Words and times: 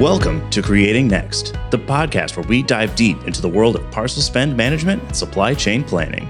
Welcome 0.00 0.48
to 0.48 0.62
Creating 0.62 1.08
Next, 1.08 1.52
the 1.70 1.78
podcast 1.78 2.34
where 2.34 2.46
we 2.46 2.62
dive 2.62 2.96
deep 2.96 3.22
into 3.24 3.42
the 3.42 3.50
world 3.50 3.76
of 3.76 3.90
parcel 3.90 4.22
spend 4.22 4.56
management 4.56 5.02
and 5.02 5.14
supply 5.14 5.52
chain 5.52 5.84
planning. 5.84 6.26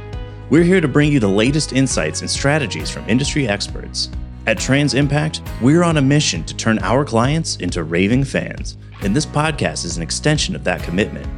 We're 0.50 0.64
here 0.64 0.80
to 0.80 0.88
bring 0.88 1.12
you 1.12 1.20
the 1.20 1.28
latest 1.28 1.72
insights 1.72 2.20
and 2.20 2.28
strategies 2.28 2.90
from 2.90 3.08
industry 3.08 3.46
experts. 3.46 4.10
At 4.48 4.58
Trans 4.58 4.94
Impact, 4.94 5.40
we're 5.62 5.84
on 5.84 5.98
a 5.98 6.02
mission 6.02 6.42
to 6.46 6.56
turn 6.56 6.80
our 6.80 7.04
clients 7.04 7.58
into 7.58 7.84
raving 7.84 8.24
fans, 8.24 8.76
and 9.02 9.14
this 9.14 9.24
podcast 9.24 9.84
is 9.84 9.96
an 9.96 10.02
extension 10.02 10.56
of 10.56 10.64
that 10.64 10.82
commitment. 10.82 11.28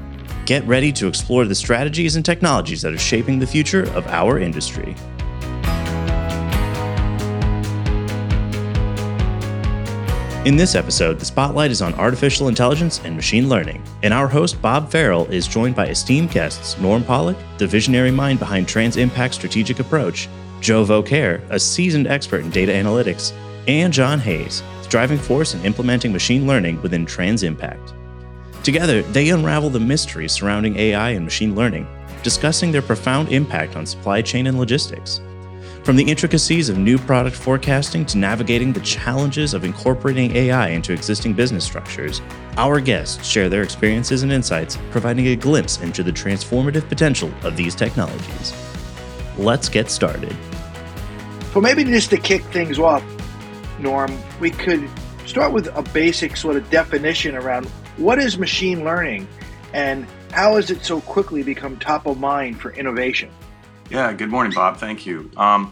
Get 0.46 0.66
ready 0.66 0.90
to 0.92 1.08
explore 1.08 1.44
the 1.44 1.54
strategies 1.54 2.16
and 2.16 2.24
technologies 2.24 2.80
that 2.80 2.94
are 2.94 2.98
shaping 2.98 3.40
the 3.40 3.46
future 3.46 3.82
of 3.94 4.06
our 4.06 4.38
industry. 4.38 4.96
In 10.45 10.56
this 10.56 10.74
episode, 10.74 11.20
the 11.20 11.24
spotlight 11.24 11.70
is 11.70 11.82
on 11.82 11.95
artificial 11.95 12.48
intelligence 12.48 13.01
and 13.05 13.14
machine 13.14 13.48
learning, 13.48 13.80
and 14.02 14.12
our 14.12 14.27
host, 14.27 14.60
Bob 14.60 14.91
Farrel, 14.91 15.30
is 15.30 15.46
joined 15.46 15.77
by 15.77 15.87
esteemed 15.87 16.32
guests 16.32 16.77
Norm 16.80 17.05
Pollock, 17.05 17.37
the 17.59 17.66
visionary 17.68 18.10
mind 18.10 18.41
behind 18.41 18.66
Trans 18.66 18.96
Impact's 18.96 19.37
strategic 19.37 19.78
approach, 19.78 20.28
Joe 20.60 20.84
Vocaire, 20.84 21.48
a 21.51 21.60
seasoned 21.60 22.09
expert 22.09 22.41
in 22.41 22.51
data 22.51 22.73
analytics, 22.73 23.32
and 23.68 23.92
John 23.92 24.18
Hayes, 24.18 24.65
the 24.82 24.88
driving 24.88 25.18
force 25.18 25.55
in 25.55 25.65
implementing 25.65 26.12
machine 26.12 26.45
learning 26.45 26.82
within 26.82 27.06
Trans 27.06 27.45
Impact. 27.45 27.95
Together, 28.65 29.02
they 29.02 29.30
unravel 29.30 29.70
the 29.70 29.79
mysteries 29.79 30.32
surrounding 30.32 30.77
AI 30.77 31.10
and 31.10 31.24
machine 31.24 31.54
learning, 31.54 31.87
discussing 32.24 32.73
their 32.73 32.82
profound 32.82 33.29
impact 33.29 33.77
on 33.77 33.87
supply 33.87 34.20
chain 34.20 34.48
and 34.48 34.59
logistics. 34.59 35.20
From 35.84 35.96
the 35.96 36.09
intricacies 36.09 36.68
of 36.68 36.78
new 36.78 36.96
product 36.96 37.34
forecasting 37.34 38.06
to 38.06 38.16
navigating 38.16 38.73
the 38.73 38.80
challenges 38.82 39.52
of 39.52 39.64
incorporating 39.64 40.30
AI 40.36 40.68
into 40.68 40.92
existing 40.92 41.32
business 41.32 41.64
structures, 41.64 42.23
our 42.56 42.78
guests 42.78 43.26
share 43.26 43.48
their 43.48 43.65
experiences 43.65 44.23
and 44.23 44.30
insights, 44.30 44.79
providing 44.92 45.26
a 45.26 45.34
glimpse 45.34 45.80
into 45.80 46.04
the 46.04 46.12
transformative 46.12 46.88
potential 46.88 47.32
of 47.42 47.57
these 47.57 47.74
technologies. 47.74 48.52
Let's 49.37 49.68
get 49.68 49.90
started. 49.90 50.37
So, 51.52 51.60
maybe 51.60 51.82
just 51.82 52.10
to 52.10 52.16
kick 52.16 52.45
things 52.45 52.79
off, 52.79 53.02
Norm, 53.80 54.16
we 54.38 54.52
could 54.52 54.88
start 55.26 55.52
with 55.52 55.66
a 55.66 55.82
basic 55.82 56.37
sort 56.37 56.54
of 56.54 56.70
definition 56.70 57.35
around 57.35 57.66
what 57.96 58.20
is 58.20 58.38
machine 58.38 58.85
learning 58.85 59.26
and 59.73 60.07
how 60.30 60.54
has 60.54 60.70
it 60.70 60.85
so 60.85 61.01
quickly 61.01 61.42
become 61.42 61.76
top 61.76 62.07
of 62.07 62.20
mind 62.20 62.60
for 62.60 62.70
innovation? 62.70 63.32
Yeah, 63.93 64.15
good 64.15 64.31
morning, 64.31 64.54
Bob. 64.54 64.78
Thank 64.78 65.04
you. 65.04 65.31
Um, 65.37 65.71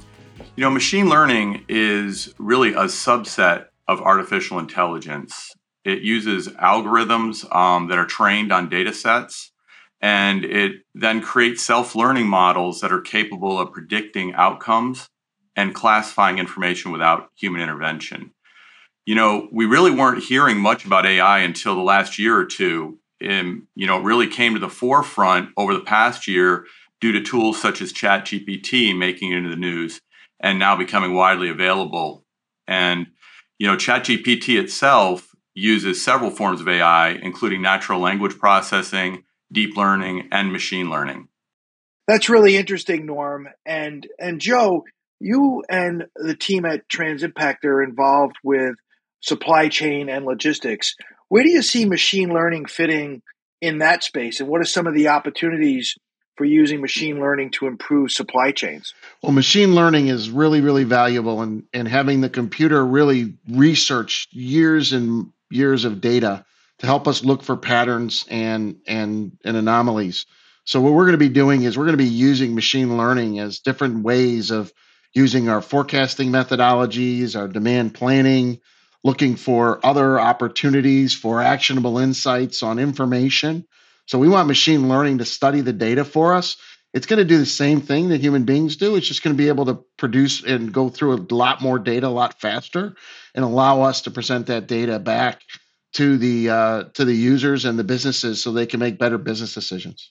you 0.55 0.63
know, 0.63 0.69
machine 0.69 1.09
learning 1.09 1.65
is 1.71 2.35
really 2.39 2.75
a 2.75 2.85
subset 2.85 3.69
of 3.89 4.03
artificial 4.03 4.59
intelligence. 4.59 5.55
It 5.87 6.03
uses 6.03 6.49
algorithms 6.49 7.51
um, 7.57 7.89
that 7.89 7.97
are 7.97 8.05
trained 8.05 8.53
on 8.53 8.69
data 8.69 8.93
sets, 8.93 9.53
and 10.03 10.45
it 10.45 10.83
then 10.95 11.23
creates 11.23 11.63
self 11.63 11.95
learning 11.95 12.27
models 12.27 12.83
that 12.83 12.93
are 12.93 13.01
capable 13.01 13.59
of 13.59 13.73
predicting 13.73 14.35
outcomes 14.35 15.09
and 15.57 15.75
classifying 15.75 16.37
information 16.37 16.93
without 16.93 17.31
human 17.37 17.63
intervention. 17.63 18.33
You 19.07 19.15
know, 19.15 19.49
we 19.51 19.65
really 19.65 19.93
weren't 19.93 20.25
hearing 20.25 20.59
much 20.59 20.85
about 20.85 21.07
AI 21.07 21.39
until 21.39 21.75
the 21.75 21.81
last 21.81 22.19
year 22.19 22.37
or 22.37 22.45
two. 22.45 22.99
And, 23.19 23.63
you 23.75 23.87
know, 23.87 23.99
it 23.99 24.05
really 24.05 24.27
came 24.27 24.53
to 24.53 24.61
the 24.61 24.69
forefront 24.69 25.51
over 25.57 25.73
the 25.73 25.81
past 25.81 26.29
year 26.29 26.67
due 27.01 27.13
to 27.13 27.23
tools 27.23 27.61
such 27.61 27.81
as 27.81 27.93
ChatGPT 27.93 28.97
making 28.97 29.33
it 29.33 29.39
into 29.39 29.51
the 29.51 29.57
news 29.57 30.01
and 30.41 30.59
now 30.59 30.77
becoming 30.77 31.15
widely 31.15 31.49
available. 31.49 32.25
And 32.67 33.09
you 33.59 33.67
know, 33.67 33.77
ChatGPT 33.77 34.59
itself 34.59 35.29
uses 35.55 36.03
several 36.03 36.31
forms 36.31 36.61
of 36.61 36.69
AI, 36.69 37.11
including 37.11 37.61
natural 37.61 38.01
language 38.01 38.39
processing, 38.39 39.25
deep 39.53 39.77
learning, 39.77 40.29
and 40.33 40.53
machine 40.53 40.89
learning. 40.89 41.29
That's 42.09 42.29
really 42.29 42.57
interesting, 42.57 43.07
Norm. 43.07 43.49
And 43.67 44.07
and 44.19 44.41
Joe, 44.41 44.85
you 45.21 45.63
and 45.69 46.05
the 46.17 46.35
team 46.35 46.65
at 46.65 46.89
Trans 46.89 47.23
Impact 47.23 47.65
are 47.65 47.83
involved 47.83 48.37
with 48.43 48.75
supply 49.21 49.69
chain 49.69 50.09
and 50.09 50.25
logistics. 50.25 50.97
Where 51.29 51.45
do 51.45 51.51
you 51.51 51.63
see 51.63 51.85
machine 51.85 52.31
learning 52.31 52.67
fitting 52.67 53.23
in 53.61 53.79
that 53.79 54.03
space, 54.03 54.41
and 54.41 54.49
what 54.49 54.63
are 54.63 54.65
some 54.65 54.87
of 54.87 54.95
the 54.95 55.09
opportunities 55.09 55.97
for 56.41 56.47
using 56.47 56.81
machine 56.81 57.21
learning 57.21 57.51
to 57.51 57.67
improve 57.67 58.11
supply 58.11 58.51
chains? 58.51 58.95
Well, 59.23 59.33
machine 59.33 59.75
learning 59.75 60.09
is 60.09 60.31
really, 60.31 60.63
really 60.63 60.85
valuable, 60.85 61.43
and 61.43 61.65
and 61.75 61.87
having 61.87 62.23
the 62.23 62.31
computer 62.31 62.83
really 62.83 63.35
research 63.47 64.27
years 64.31 64.95
and 64.95 65.35
years 65.51 65.85
of 65.85 66.01
data 66.01 66.47
to 66.79 66.87
help 66.87 67.07
us 67.07 67.23
look 67.23 67.43
for 67.43 67.59
patterns 67.59 68.25
and 68.31 68.77
and 68.87 69.37
and 69.45 69.55
anomalies. 69.55 70.25
So 70.65 70.81
what 70.81 70.95
we're 70.95 71.05
going 71.05 71.19
to 71.21 71.29
be 71.29 71.29
doing 71.29 71.65
is 71.65 71.77
we're 71.77 71.85
going 71.85 71.99
to 71.99 72.03
be 72.03 72.09
using 72.09 72.55
machine 72.55 72.97
learning 72.97 73.39
as 73.39 73.61
different 73.61 74.03
ways 74.03 74.51
of 74.51 74.73
using 75.13 75.51
our 75.51 75.61
forecasting 75.61 76.31
methodologies, 76.31 77.39
our 77.39 77.49
demand 77.49 77.93
planning, 77.93 78.61
looking 79.05 79.37
for 79.37 79.85
other 79.85 80.19
opportunities 80.19 81.15
for 81.15 81.43
actionable 81.43 81.99
insights 81.99 82.63
on 82.63 82.79
information 82.79 83.67
so 84.07 84.19
we 84.19 84.29
want 84.29 84.49
machine 84.49 84.89
learning 84.89 85.19
to 85.19 85.25
study 85.25 85.61
the 85.61 85.73
data 85.73 86.05
for 86.05 86.35
us. 86.35 86.57
It's 86.93 87.07
going 87.07 87.19
to 87.19 87.25
do 87.25 87.39
the 87.39 87.47
same 87.47 87.81
thing 87.81 88.09
that 88.09 88.21
human 88.21 88.45
beings 88.45 88.77
do. 88.77 88.97
It's 88.97 89.07
just 89.07 89.23
going 89.23 89.37
to 89.37 89.41
be 89.41 89.49
able 89.49 89.67
to 89.67 89.85
produce 89.97 90.43
and 90.43 90.73
go 90.73 90.89
through 90.89 91.15
a 91.15 91.35
lot 91.35 91.63
more 91.63 91.79
data 91.79 92.09
a 92.09 92.09
lot 92.09 92.41
faster 92.41 92.95
and 93.35 93.45
allow 93.45 93.83
us 93.83 94.03
to 94.03 94.11
present 94.11 94.49
that 94.49 94.67
data 94.67 94.99
back 94.99 95.41
to 95.93 96.19
the 96.19 96.51
uh, 96.51 96.85
to 96.95 97.05
the 97.05 97.15
users 97.15 97.65
and 97.65 97.79
the 97.79 97.85
businesses 97.85 98.43
so 98.43 98.53
they 98.53 98.67
can 98.67 98.81
make 98.81 98.99
better 98.99 99.19
business 99.19 99.55
decisions. 99.55 100.11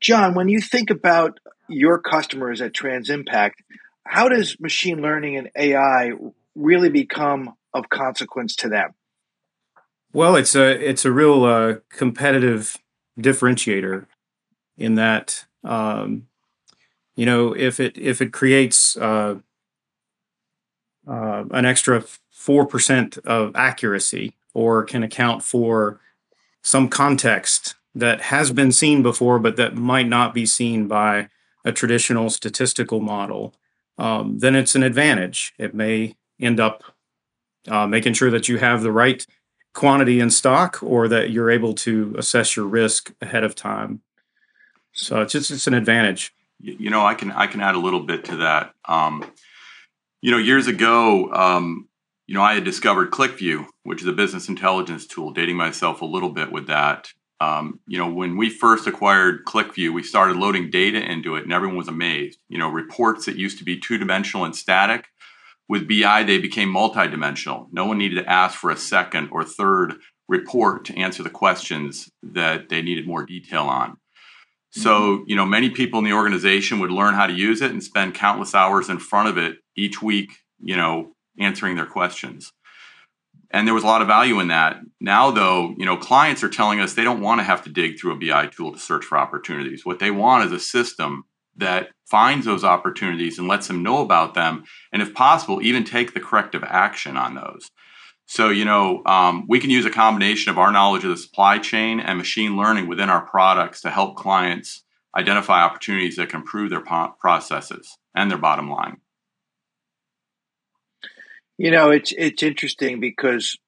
John, 0.00 0.34
when 0.34 0.48
you 0.48 0.60
think 0.60 0.90
about 0.90 1.38
your 1.68 1.98
customers 1.98 2.60
at 2.60 2.74
Trans 2.74 3.10
Impact, 3.10 3.62
how 4.06 4.28
does 4.28 4.56
machine 4.60 5.00
learning 5.00 5.36
and 5.36 5.50
AI 5.56 6.12
really 6.54 6.88
become 6.88 7.54
of 7.74 7.88
consequence 7.88 8.56
to 8.56 8.68
them? 8.68 8.94
Well, 10.12 10.36
it's 10.36 10.54
a 10.54 10.68
it's 10.88 11.04
a 11.04 11.12
real 11.12 11.44
uh, 11.44 11.74
competitive 11.90 12.76
differentiator 13.18 14.06
in 14.76 14.94
that 14.94 15.44
um, 15.64 16.26
you 17.16 17.26
know 17.26 17.52
if 17.52 17.80
it 17.80 17.96
if 17.98 18.20
it 18.20 18.32
creates 18.32 18.96
uh, 18.96 19.36
uh, 21.06 21.44
an 21.50 21.64
extra 21.64 22.02
four 22.30 22.66
percent 22.66 23.18
of 23.18 23.54
accuracy 23.54 24.34
or 24.54 24.84
can 24.84 25.02
account 25.02 25.42
for 25.42 26.00
some 26.62 26.88
context 26.88 27.74
that 27.94 28.20
has 28.22 28.50
been 28.50 28.72
seen 28.72 29.02
before 29.02 29.38
but 29.38 29.56
that 29.56 29.76
might 29.76 30.08
not 30.08 30.32
be 30.32 30.46
seen 30.46 30.88
by 30.88 31.28
a 31.64 31.72
traditional 31.72 32.30
statistical 32.30 33.00
model 33.00 33.54
um, 33.98 34.38
then 34.38 34.54
it's 34.54 34.74
an 34.74 34.82
advantage. 34.82 35.54
It 35.58 35.74
may 35.74 36.16
end 36.40 36.60
up 36.60 36.82
uh, 37.68 37.86
making 37.86 38.14
sure 38.14 38.30
that 38.30 38.48
you 38.48 38.58
have 38.58 38.82
the 38.82 38.92
right 38.92 39.24
quantity 39.74 40.20
in 40.20 40.30
stock 40.30 40.82
or 40.82 41.08
that 41.08 41.30
you're 41.30 41.50
able 41.50 41.74
to 41.74 42.14
assess 42.18 42.56
your 42.56 42.66
risk 42.66 43.12
ahead 43.20 43.44
of 43.44 43.54
time. 43.54 44.00
So 44.92 45.20
it's 45.22 45.32
just 45.32 45.50
it's 45.50 45.66
an 45.66 45.74
advantage. 45.74 46.34
You 46.60 46.90
know, 46.90 47.04
I 47.04 47.14
can 47.14 47.32
I 47.32 47.46
can 47.46 47.60
add 47.60 47.74
a 47.74 47.80
little 47.80 48.00
bit 48.00 48.24
to 48.26 48.36
that. 48.36 48.72
Um, 48.86 49.24
you 50.20 50.30
know, 50.30 50.38
years 50.38 50.68
ago, 50.68 51.32
um, 51.32 51.88
you 52.26 52.34
know, 52.34 52.42
I 52.42 52.54
had 52.54 52.64
discovered 52.64 53.10
QlikView, 53.10 53.66
which 53.82 54.02
is 54.02 54.06
a 54.06 54.12
business 54.12 54.48
intelligence 54.48 55.06
tool, 55.06 55.32
dating 55.32 55.56
myself 55.56 56.02
a 56.02 56.06
little 56.06 56.30
bit 56.30 56.52
with 56.52 56.68
that. 56.68 57.08
Um, 57.40 57.80
you 57.88 57.98
know, 57.98 58.08
when 58.08 58.36
we 58.36 58.48
first 58.50 58.86
acquired 58.86 59.44
QlikView, 59.46 59.92
we 59.92 60.04
started 60.04 60.36
loading 60.36 60.70
data 60.70 61.02
into 61.02 61.34
it, 61.34 61.42
and 61.42 61.52
everyone 61.52 61.76
was 61.76 61.88
amazed. 61.88 62.38
You 62.48 62.58
know, 62.58 62.68
reports 62.68 63.26
that 63.26 63.36
used 63.36 63.58
to 63.58 63.64
be 63.64 63.80
two 63.80 63.98
dimensional 63.98 64.44
and 64.44 64.54
static 64.54 65.06
with 65.68 65.88
BI, 65.88 66.22
they 66.24 66.38
became 66.38 66.72
multidimensional. 66.72 67.66
No 67.72 67.86
one 67.86 67.98
needed 67.98 68.16
to 68.16 68.30
ask 68.30 68.58
for 68.58 68.70
a 68.70 68.76
second 68.76 69.30
or 69.32 69.44
third 69.44 69.94
report 70.28 70.84
to 70.86 70.96
answer 70.96 71.22
the 71.22 71.30
questions 71.30 72.08
that 72.22 72.68
they 72.68 72.82
needed 72.82 73.06
more 73.06 73.24
detail 73.24 73.64
on. 73.64 73.96
So, 74.70 75.00
mm-hmm. 75.00 75.24
you 75.26 75.36
know, 75.36 75.44
many 75.44 75.70
people 75.70 75.98
in 75.98 76.04
the 76.04 76.14
organization 76.14 76.80
would 76.80 76.90
learn 76.90 77.14
how 77.14 77.26
to 77.26 77.32
use 77.32 77.60
it 77.60 77.70
and 77.70 77.82
spend 77.82 78.14
countless 78.14 78.54
hours 78.54 78.88
in 78.88 78.98
front 78.98 79.28
of 79.28 79.36
it 79.36 79.56
each 79.76 80.00
week, 80.00 80.32
you 80.60 80.76
know, 80.76 81.12
answering 81.38 81.76
their 81.76 81.86
questions. 81.86 82.52
And 83.50 83.66
there 83.66 83.74
was 83.74 83.84
a 83.84 83.86
lot 83.86 84.00
of 84.00 84.08
value 84.08 84.40
in 84.40 84.48
that. 84.48 84.78
Now, 84.98 85.30
though, 85.30 85.74
you 85.76 85.84
know, 85.84 85.98
clients 85.98 86.42
are 86.42 86.48
telling 86.48 86.80
us 86.80 86.94
they 86.94 87.04
don't 87.04 87.20
want 87.20 87.40
to 87.40 87.44
have 87.44 87.62
to 87.64 87.70
dig 87.70 88.00
through 88.00 88.12
a 88.12 88.18
BI 88.18 88.46
tool 88.46 88.72
to 88.72 88.78
search 88.78 89.04
for 89.04 89.18
opportunities. 89.18 89.84
What 89.84 89.98
they 89.98 90.10
want 90.10 90.46
is 90.46 90.52
a 90.52 90.58
system 90.58 91.24
that 91.56 91.88
finds 92.10 92.46
those 92.46 92.64
opportunities 92.64 93.38
and 93.38 93.48
lets 93.48 93.68
them 93.68 93.82
know 93.82 94.02
about 94.02 94.34
them, 94.34 94.64
and 94.92 95.02
if 95.02 95.14
possible, 95.14 95.62
even 95.62 95.84
take 95.84 96.14
the 96.14 96.20
corrective 96.20 96.64
action 96.64 97.16
on 97.16 97.34
those. 97.34 97.70
So, 98.26 98.48
you 98.48 98.64
know, 98.64 99.02
um, 99.04 99.44
we 99.48 99.60
can 99.60 99.70
use 99.70 99.84
a 99.84 99.90
combination 99.90 100.50
of 100.50 100.58
our 100.58 100.72
knowledge 100.72 101.04
of 101.04 101.10
the 101.10 101.16
supply 101.16 101.58
chain 101.58 102.00
and 102.00 102.16
machine 102.16 102.56
learning 102.56 102.88
within 102.88 103.10
our 103.10 103.26
products 103.26 103.82
to 103.82 103.90
help 103.90 104.16
clients 104.16 104.84
identify 105.16 105.62
opportunities 105.62 106.16
that 106.16 106.30
can 106.30 106.40
improve 106.40 106.70
their 106.70 106.80
po- 106.80 107.14
processes 107.20 107.98
and 108.14 108.30
their 108.30 108.38
bottom 108.38 108.70
line. 108.70 108.98
You 111.58 111.70
know, 111.70 111.90
it's 111.90 112.12
it's 112.16 112.42
interesting 112.42 113.00
because 113.00 113.58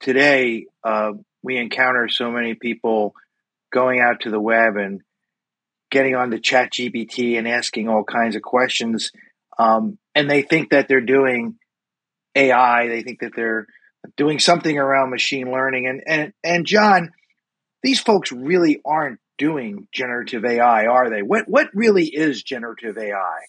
today 0.00 0.66
uh, 0.84 1.12
we 1.42 1.56
encounter 1.56 2.08
so 2.08 2.30
many 2.30 2.54
people 2.54 3.14
going 3.72 4.00
out 4.00 4.20
to 4.20 4.30
the 4.30 4.40
web 4.40 4.76
and 4.76 5.00
getting 5.92 6.16
on 6.16 6.30
the 6.30 6.40
chat 6.40 6.72
gpt 6.72 7.38
and 7.38 7.46
asking 7.46 7.88
all 7.88 8.02
kinds 8.02 8.34
of 8.34 8.42
questions 8.42 9.12
um, 9.58 9.98
and 10.14 10.28
they 10.28 10.42
think 10.42 10.70
that 10.70 10.88
they're 10.88 11.00
doing 11.00 11.54
ai 12.34 12.88
they 12.88 13.02
think 13.02 13.20
that 13.20 13.32
they're 13.36 13.66
doing 14.16 14.40
something 14.40 14.76
around 14.76 15.10
machine 15.10 15.52
learning 15.52 15.86
and 15.86 16.02
and 16.06 16.32
and 16.42 16.66
john 16.66 17.12
these 17.84 18.00
folks 18.00 18.32
really 18.32 18.80
aren't 18.84 19.20
doing 19.38 19.88
generative 19.92 20.44
ai 20.44 20.86
are 20.86 21.10
they? 21.10 21.22
What 21.22 21.48
what 21.48 21.68
really 21.74 22.06
is 22.06 22.42
generative 22.42 22.96
ai 22.98 23.40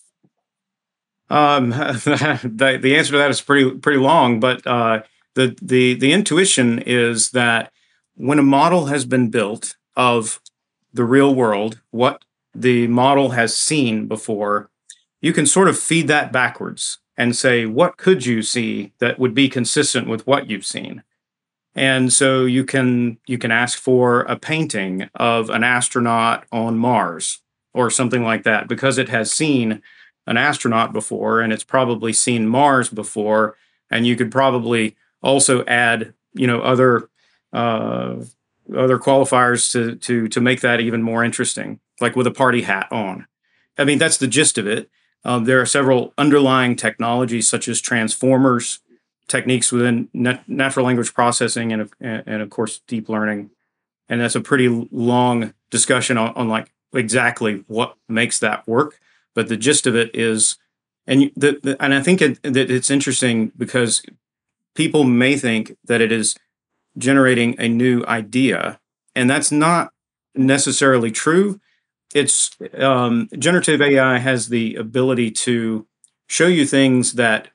um, 1.30 1.70
the, 1.70 2.80
the 2.82 2.96
answer 2.96 3.14
to 3.14 3.18
that 3.18 3.32
is 3.32 3.42
pretty 3.42 3.72
pretty 3.78 4.00
long, 4.00 4.40
but 4.40 4.66
uh, 4.68 5.02
the 5.34 5.58
the 5.62 5.96
the 5.96 6.14
intuition 6.14 6.80
is 6.80 7.32
that 7.32 7.72
when 8.16 8.40
a 8.40 8.44
model 8.44 8.88
has 8.88 9.06
been 9.06 9.30
built 9.30 9.76
of 9.96 10.40
the 10.94 11.04
real 11.04 11.34
world, 11.34 11.82
what 11.90 12.24
the 12.54 12.88
model 12.88 13.32
has 13.32 13.56
seen 13.56 14.08
before, 14.08 14.70
you 15.22 15.34
can 15.34 15.46
sort 15.46 15.70
of 15.70 15.80
feed 15.80 16.08
that 16.08 16.32
backwards 16.32 17.00
and 17.18 17.36
say, 17.36 17.66
what 17.66 17.98
could 17.98 18.26
you 18.26 18.42
see 18.42 18.92
that 19.00 19.20
would 19.20 19.34
be 19.34 19.50
consistent 19.50 20.08
with 20.08 20.26
what 20.28 20.50
you've 20.50 20.66
seen? 20.66 21.04
And 21.76 22.14
so 22.14 22.46
you 22.46 22.64
can 22.66 23.18
you 23.26 23.38
can 23.38 23.52
ask 23.52 23.80
for 23.80 24.22
a 24.22 24.36
painting 24.36 25.10
of 25.16 25.50
an 25.50 25.64
astronaut 25.64 26.46
on 26.52 26.78
Mars 26.78 27.42
or 27.74 27.90
something 27.90 28.24
like 28.24 28.44
that 28.44 28.68
because 28.68 28.98
it 28.98 29.10
has 29.10 29.34
seen 29.34 29.82
an 30.28 30.38
astronaut 30.38 30.94
before 30.94 31.42
and 31.42 31.52
it's 31.52 31.64
probably 31.64 32.14
seen 32.14 32.48
Mars 32.48 32.90
before 32.90 33.58
and 33.90 34.06
you 34.06 34.16
could 34.16 34.32
probably 34.32 34.96
also 35.22 35.66
add 35.66 36.14
you 36.34 36.46
know 36.46 36.62
other 36.62 37.10
uh, 37.54 38.18
other 38.76 39.00
qualifiers 39.00 39.72
to 39.72 39.96
to 39.96 40.28
to 40.28 40.42
make 40.42 40.62
that 40.62 40.80
even 40.80 41.02
more 41.02 41.24
interesting 41.24 41.80
like 42.04 42.16
with 42.16 42.28
a 42.28 42.32
party 42.32 42.62
hat 42.62 42.88
on. 42.92 43.26
I 43.78 43.84
mean 43.84 43.98
that's 43.98 44.18
the 44.18 44.28
gist 44.28 44.60
of 44.60 44.68
it. 44.68 44.90
Um, 45.26 45.46
there 45.46 45.60
are 45.60 45.66
several 45.66 46.14
underlying 46.18 46.76
technologies 46.76 47.48
such 47.48 47.68
as 47.68 47.82
transformers 47.82 48.80
techniques 49.28 49.72
within 49.72 50.10
nat- 50.14 50.48
natural 50.48 50.86
language 50.86 51.14
processing 51.14 51.72
and, 51.72 51.90
and 52.00 52.42
of 52.42 52.50
course 52.50 52.82
deep 52.88 53.10
learning. 53.10 53.50
And 54.10 54.22
that's 54.22 54.36
a 54.36 54.42
pretty 54.42 54.68
long 54.92 55.54
discussion 55.72 56.18
on, 56.18 56.34
on 56.36 56.50
like 56.50 56.72
exactly 56.94 57.64
what 57.68 57.96
makes 58.08 58.38
that 58.40 58.68
work. 58.68 59.00
But 59.34 59.48
the 59.48 59.58
gist 59.58 59.88
of 59.88 59.96
it 59.96 60.12
is 60.14 60.58
and 61.08 61.32
the, 61.36 61.60
the 61.62 61.84
and 61.84 61.94
i 61.94 62.02
think 62.02 62.22
it, 62.22 62.42
that 62.44 62.72
it's 62.72 62.90
interesting 62.90 63.52
because 63.58 64.04
people 64.76 65.04
may 65.04 65.36
think 65.36 65.76
that 65.86 66.02
it 66.02 66.12
is 66.12 66.36
generating 66.98 67.56
a 67.60 67.68
new 67.68 68.04
idea, 68.06 68.80
and 69.16 69.30
that's 69.30 69.52
not 69.52 69.94
necessarily 70.36 71.12
true. 71.12 71.60
It's 72.14 72.56
um, 72.78 73.30
generative 73.38 73.82
AI 73.82 74.18
has 74.20 74.50
the 74.50 74.76
ability 74.76 75.32
to 75.32 75.88
show 76.28 76.48
you 76.48 76.66
things 76.66 77.14
that 77.14 77.50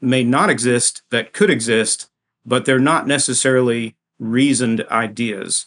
may 0.00 0.24
not 0.24 0.50
exist 0.50 1.02
that 1.10 1.32
could 1.32 1.50
exist, 1.50 2.10
but 2.44 2.64
they're 2.64 2.78
not 2.78 3.06
necessarily 3.06 3.96
reasoned 4.18 4.84
ideas. 4.90 5.66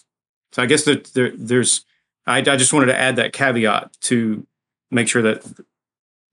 So 0.51 0.63
I 0.63 0.65
guess 0.65 0.83
that 0.85 1.13
there, 1.13 1.31
there's 1.35 1.85
I, 2.25 2.37
I 2.37 2.41
just 2.41 2.73
wanted 2.73 2.87
to 2.87 2.99
add 2.99 3.15
that 3.15 3.33
caveat 3.33 3.97
to 4.01 4.45
make 4.89 5.07
sure 5.07 5.21
that 5.21 5.43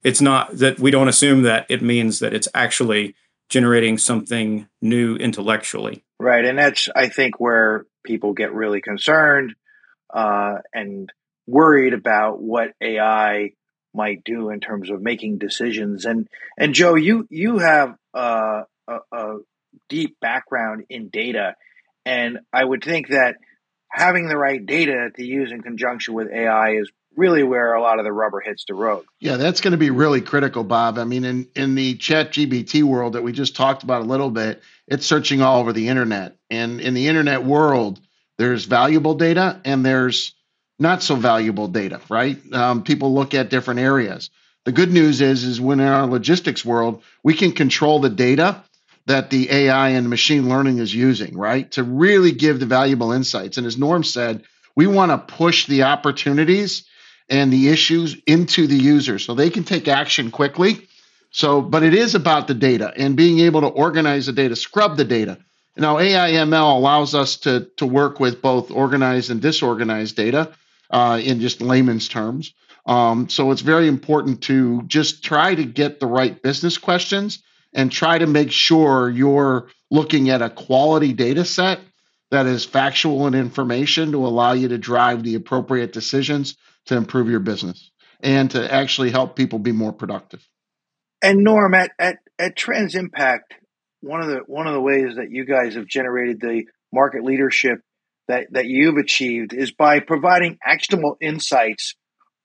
it's 0.03 0.21
not 0.21 0.57
that 0.59 0.79
we 0.79 0.91
don't 0.91 1.09
assume 1.09 1.43
that 1.43 1.67
it 1.69 1.83
means 1.83 2.19
that 2.21 2.35
it's 2.35 2.49
actually 2.55 3.15
generating 3.49 3.99
something 3.99 4.69
new 4.83 5.17
intellectually. 5.17 6.05
Right. 6.21 6.45
And 6.45 6.59
that's, 6.59 6.89
I 6.95 7.09
think, 7.09 7.41
where 7.41 7.87
people 8.05 8.33
get 8.33 8.53
really 8.53 8.81
concerned 8.81 9.55
uh, 10.13 10.59
and 10.75 11.11
worried 11.49 11.95
about 11.95 12.41
what 12.41 12.75
AI 12.81 13.53
might 13.95 14.23
do 14.23 14.51
in 14.51 14.61
terms 14.61 14.91
of 14.91 15.01
making 15.01 15.39
decisions. 15.39 16.05
And 16.05 16.29
and 16.57 16.75
Joe, 16.75 16.95
you 16.95 17.27
you 17.31 17.59
have 17.59 17.97
a, 18.15 18.65
a 18.87 19.35
deep 19.89 20.21
background 20.21 20.85
in 20.91 21.09
data, 21.09 21.55
and 22.05 22.41
I 22.53 22.65
would 22.65 22.85
think 22.85 23.09
that 23.09 23.37
having 23.91 24.29
the 24.29 24.37
right 24.37 24.65
data 24.65 25.11
to 25.17 25.25
use 25.25 25.51
in 25.51 25.63
conjunction 25.63 26.15
with 26.15 26.29
AI 26.31 26.77
is 26.77 26.91
really 27.17 27.43
where 27.43 27.73
a 27.73 27.81
lot 27.81 27.99
of 27.99 28.05
the 28.05 28.13
rubber 28.13 28.41
hits 28.41 28.65
the 28.69 28.75
road. 28.75 29.05
Yeah, 29.19 29.39
that's 29.39 29.61
going 29.61 29.73
to 29.73 29.79
be 29.79 29.91
really 29.91 30.21
critical, 30.21 30.63
Bob. 30.63 30.99
I 30.99 31.05
mean, 31.05 31.25
in, 31.25 31.49
in 31.57 31.75
the 31.75 31.97
chat 31.97 32.33
GPT 32.33 32.85
world 32.85 33.15
that 33.15 33.23
we 33.23 33.33
just 33.33 33.57
talked 33.57 33.83
about 33.83 34.03
a 34.03 34.05
little 34.05 34.31
bit, 34.31 34.63
it's 34.87 35.05
searching 35.07 35.43
all 35.43 35.59
over 35.59 35.73
the 35.73 35.89
internet. 35.89 36.37
And 36.49 36.81
in 36.81 36.95
the 36.95 37.09
internet 37.09 37.45
world, 37.45 37.99
there's 38.37 38.67
valuable 38.67 39.15
data 39.15 39.61
and 39.65 39.85
there's 39.85 40.35
not 40.79 41.03
so 41.03 41.17
valuable 41.17 41.69
data, 41.69 42.01
right? 42.09 42.39
Um, 42.53 42.83
people 42.83 43.15
look 43.15 43.35
at 43.35 43.51
different 43.51 43.81
areas. 43.81 44.31
The 44.65 44.73
good 44.73 44.93
news 44.93 45.21
is, 45.21 45.45
is 45.45 45.61
when 45.61 45.81
in 45.81 45.87
our 45.87 46.07
logistics 46.07 46.65
world, 46.65 47.03
we 47.23 47.35
can 47.35 47.53
control 47.53 48.01
the 48.01 48.11
data 48.11 48.63
that 49.07 49.31
the 49.31 49.51
AI 49.51 49.91
and 49.91 50.11
machine 50.11 50.49
learning 50.49 50.79
is 50.79 50.95
using, 50.95 51.37
right? 51.37 51.71
To 51.73 51.83
really 51.83 52.33
give 52.33 52.61
the 52.61 52.67
valuable 52.67 53.13
insights. 53.13 53.57
And 53.57 53.67
as 53.67 53.79
Norm 53.79 54.05
said, 54.05 54.45
we 54.77 54.87
want 54.87 55.11
to 55.11 55.35
push 55.35 55.67
the 55.67 55.85
opportunities 55.85 56.85
and 57.29 57.53
the 57.53 57.69
issues 57.69 58.17
into 58.27 58.67
the 58.67 58.77
user 58.77 59.19
so 59.19 59.35
they 59.35 59.51
can 59.51 59.65
take 59.65 59.89
action 59.89 60.31
quickly. 60.31 60.87
So, 61.31 61.61
but 61.61 61.83
it 61.83 61.95
is 61.95 62.15
about 62.15 62.47
the 62.47 62.55
data 62.55 62.93
and 62.97 63.17
being 63.17 63.41
able 63.41 63.63
to 63.63 63.67
organize 63.67 64.27
the 64.27 64.33
data, 64.33 64.57
scrub 64.57 64.97
the 64.97 65.05
data. 65.05 65.39
Now, 65.77 65.97
AIML 65.97 66.77
allows 66.77 67.15
us 67.15 67.37
to, 67.39 67.69
to 67.77 67.87
work 67.87 68.19
with 68.21 68.43
both 68.43 68.71
organized 68.71 69.31
and 69.31 69.41
disorganized 69.41 70.17
data 70.17 70.53
uh, 70.91 71.21
in 71.23 71.41
just 71.41 71.61
layman's 71.61 72.09
terms. 72.09 72.55
Um, 72.87 73.29
so 73.29 73.51
it's 73.51 73.61
very 73.61 73.87
important 73.87 74.43
to 74.45 74.83
just 74.87 75.23
try 75.23 75.55
to 75.55 75.65
get 75.65 76.01
the 76.01 76.07
right 76.07 76.41
business 76.43 76.79
questions 76.79 77.43
and 77.75 77.93
try 77.93 78.19
to 78.19 78.27
make 78.27 78.51
sure 78.51 79.11
you're 79.11 79.69
looking 79.91 80.31
at 80.31 80.43
a 80.43 80.49
quality 80.49 81.13
data 81.13 81.45
set 81.45 81.81
that 82.31 82.47
is 82.47 82.65
factual 82.65 83.27
and 83.27 83.35
information 83.35 84.13
to 84.13 84.27
allow 84.27 84.53
you 84.53 84.69
to 84.69 84.79
drive 84.79 85.23
the 85.23 85.35
appropriate 85.35 85.93
decisions 85.93 86.57
to 86.87 86.97
improve 86.97 87.29
your 87.29 87.41
business 87.41 87.91
and 88.21 88.51
to 88.51 88.73
actually 88.73 89.11
help 89.11 89.37
people 89.37 89.59
be 89.59 89.73
more 89.73 89.93
productive. 89.93 90.47
And 91.23 91.45
Norm, 91.45 91.75
at, 91.75 91.91
at, 91.99 92.17
at 92.39 92.55
Impact, 92.95 93.55
one 94.01 94.21
of 94.21 94.29
the 94.29 94.41
one 94.47 94.67
of 94.67 94.75
the 94.75 94.81
ways 94.81 95.17
that 95.17 95.31
you 95.31 95.45
guys 95.45 95.75
have 95.75 95.87
generated 95.87 96.41
the 96.41 96.65
market 96.93 97.25
leadership 97.25 97.81
that, 98.29 98.47
that 98.53 98.67
you've 98.67 98.97
achieved 98.97 99.53
is 99.53 99.73
by 99.73 100.01
providing 100.01 100.59
actionable 100.65 101.17
insights 101.21 101.95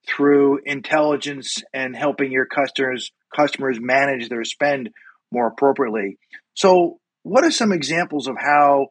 through 0.08 0.60
intelligence 0.66 1.64
and 1.74 1.96
helping 1.96 2.32
your 2.32 2.46
customers 2.46 3.12
customers 3.36 3.80
manage 3.80 4.30
their 4.30 4.44
spend 4.44 4.90
more 5.32 5.48
appropriately. 5.48 6.18
So, 6.54 7.00
what 7.24 7.44
are 7.44 7.52
some 7.52 7.72
examples 7.72 8.28
of 8.28 8.36
how 8.40 8.88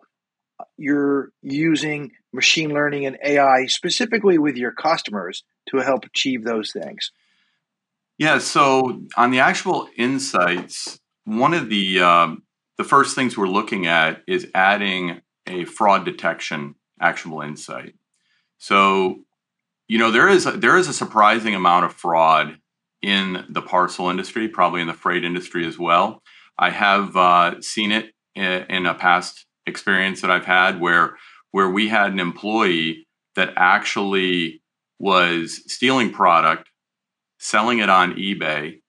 you're 0.76 1.30
using 1.42 2.12
machine 2.32 2.70
learning 2.70 3.06
and 3.06 3.18
AI 3.24 3.66
specifically 3.66 4.38
with 4.38 4.56
your 4.56 4.72
customers 4.72 5.44
to 5.68 5.78
help 5.78 6.04
achieve 6.04 6.44
those 6.44 6.72
things? 6.72 7.12
Yeah, 8.18 8.38
so 8.38 9.02
on 9.16 9.30
the 9.30 9.40
actual 9.40 9.88
insights, 9.96 10.98
one 11.24 11.54
of 11.54 11.68
the 11.68 12.00
um, 12.00 12.42
the 12.78 12.84
first 12.84 13.14
things 13.14 13.36
we're 13.36 13.48
looking 13.48 13.86
at 13.86 14.22
is 14.26 14.48
adding 14.54 15.20
a 15.46 15.64
fraud 15.64 16.04
detection 16.04 16.74
actionable 17.02 17.42
insight. 17.42 17.94
So, 18.58 19.16
you 19.88 19.98
know, 19.98 20.10
there 20.10 20.28
is 20.28 20.46
a, 20.46 20.52
there 20.52 20.78
is 20.78 20.88
a 20.88 20.94
surprising 20.94 21.54
amount 21.54 21.84
of 21.84 21.92
fraud 21.92 22.58
in 23.02 23.44
the 23.48 23.60
parcel 23.60 24.08
industry, 24.08 24.48
probably 24.48 24.80
in 24.80 24.86
the 24.86 24.94
freight 24.94 25.24
industry 25.24 25.66
as 25.66 25.78
well. 25.78 26.22
I 26.56 26.70
have 26.70 27.16
uh, 27.16 27.60
seen 27.60 27.92
it 27.92 28.12
in, 28.34 28.64
in 28.70 28.86
a 28.86 28.94
past 28.94 29.46
experience 29.66 30.20
that 30.20 30.30
I've 30.30 30.46
had 30.46 30.80
where 30.80 31.16
where 31.50 31.68
we 31.68 31.88
had 31.88 32.12
an 32.12 32.20
employee 32.20 33.06
that 33.34 33.52
actually 33.56 34.62
was 34.98 35.60
stealing 35.70 36.10
product, 36.10 36.70
selling 37.38 37.80
it 37.80 37.90
on 37.90 38.14
eBay, 38.14 38.80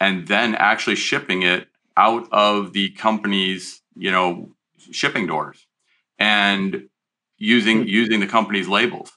and 0.00 0.26
then 0.26 0.54
actually 0.54 0.96
shipping 0.96 1.42
it 1.42 1.66
out 1.96 2.26
of 2.32 2.72
the 2.72 2.90
company's, 2.90 3.82
you 3.94 4.10
know, 4.10 4.52
shipping 4.92 5.26
doors 5.26 5.66
and 6.18 6.88
using 7.38 7.82
hmm. 7.82 7.88
using 7.88 8.20
the 8.20 8.26
company's 8.26 8.68
labels. 8.68 9.12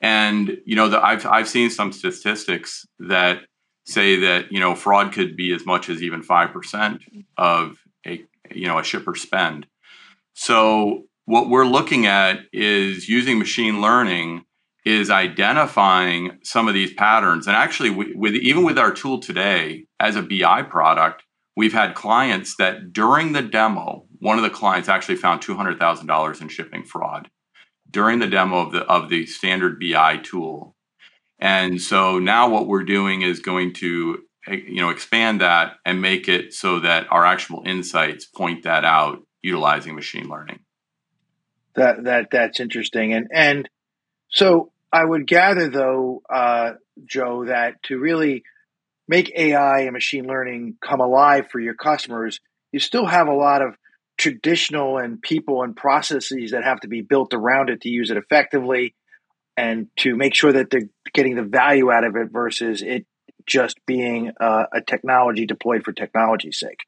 And 0.00 0.58
you 0.64 0.76
know, 0.76 0.88
the, 0.88 1.04
I've 1.04 1.26
I've 1.26 1.48
seen 1.48 1.70
some 1.70 1.92
statistics 1.92 2.86
that 2.98 3.42
say 3.84 4.16
that 4.16 4.52
you 4.52 4.60
know 4.60 4.74
fraud 4.74 5.12
could 5.12 5.36
be 5.36 5.52
as 5.52 5.64
much 5.64 5.88
as 5.88 6.02
even 6.02 6.22
five 6.22 6.52
percent 6.52 7.02
of 7.36 7.78
a 8.06 8.22
you 8.52 8.66
know 8.66 8.78
a 8.78 8.84
shipper 8.84 9.14
spend. 9.14 9.66
So 10.34 11.04
what 11.28 11.50
we're 11.50 11.66
looking 11.66 12.06
at 12.06 12.40
is 12.54 13.06
using 13.08 13.38
machine 13.38 13.82
learning 13.82 14.44
is 14.86 15.10
identifying 15.10 16.38
some 16.42 16.68
of 16.68 16.72
these 16.72 16.94
patterns 16.94 17.46
and 17.46 17.54
actually 17.54 17.90
we, 17.90 18.14
with 18.14 18.34
even 18.34 18.64
with 18.64 18.78
our 18.78 18.90
tool 18.90 19.20
today 19.20 19.84
as 20.00 20.16
a 20.16 20.22
bi 20.22 20.62
product 20.62 21.22
we've 21.54 21.74
had 21.74 21.94
clients 21.94 22.56
that 22.56 22.94
during 22.94 23.32
the 23.32 23.42
demo 23.42 24.06
one 24.20 24.38
of 24.38 24.42
the 24.42 24.48
clients 24.48 24.88
actually 24.88 25.16
found 25.16 25.42
$200,000 25.42 26.40
in 26.40 26.48
shipping 26.48 26.82
fraud 26.84 27.28
during 27.90 28.18
the 28.18 28.26
demo 28.26 28.58
of 28.58 28.72
the 28.72 28.82
of 28.84 29.08
the 29.08 29.26
standard 29.26 29.80
BI 29.80 30.18
tool. 30.18 30.74
And 31.38 31.80
so 31.80 32.18
now 32.18 32.48
what 32.48 32.66
we're 32.66 32.84
doing 32.84 33.22
is 33.22 33.40
going 33.40 33.74
to 33.74 34.18
eh, 34.48 34.60
you 34.66 34.80
know 34.80 34.90
expand 34.90 35.40
that 35.40 35.74
and 35.84 36.02
make 36.02 36.28
it 36.28 36.52
so 36.52 36.80
that 36.80 37.06
our 37.10 37.24
actual 37.24 37.62
insights 37.64 38.26
point 38.26 38.64
that 38.64 38.84
out 38.84 39.22
utilizing 39.42 39.94
machine 39.94 40.28
learning. 40.28 40.60
That 41.74 42.04
that 42.04 42.28
that's 42.30 42.60
interesting. 42.60 43.12
And 43.14 43.28
and 43.32 43.68
so 44.30 44.72
I 44.92 45.04
would 45.04 45.26
gather 45.26 45.68
though, 45.68 46.22
uh, 46.28 46.72
Joe, 47.04 47.44
that 47.46 47.82
to 47.84 47.98
really 47.98 48.42
make 49.06 49.32
AI 49.36 49.80
and 49.80 49.92
machine 49.92 50.26
learning 50.26 50.76
come 50.80 51.00
alive 51.00 51.46
for 51.50 51.60
your 51.60 51.74
customers, 51.74 52.40
you 52.72 52.80
still 52.80 53.06
have 53.06 53.28
a 53.28 53.34
lot 53.34 53.62
of 53.62 53.76
traditional 54.18 54.98
and 54.98 55.22
people 55.22 55.62
and 55.62 55.74
processes 55.74 56.50
that 56.50 56.64
have 56.64 56.80
to 56.80 56.88
be 56.88 57.00
built 57.00 57.32
around 57.32 57.70
it 57.70 57.82
to 57.82 57.88
use 57.88 58.10
it 58.10 58.16
effectively 58.16 58.94
and 59.56 59.88
to 59.96 60.14
make 60.16 60.34
sure 60.34 60.52
that 60.52 60.70
they're 60.70 60.88
getting 61.14 61.36
the 61.36 61.42
value 61.42 61.90
out 61.90 62.04
of 62.04 62.16
it 62.16 62.28
versus 62.30 62.82
it 62.82 63.06
just 63.46 63.78
being 63.86 64.32
uh, 64.40 64.66
a 64.72 64.80
technology 64.80 65.46
deployed 65.46 65.84
for 65.84 65.92
technology's 65.92 66.58
sake. 66.58 66.80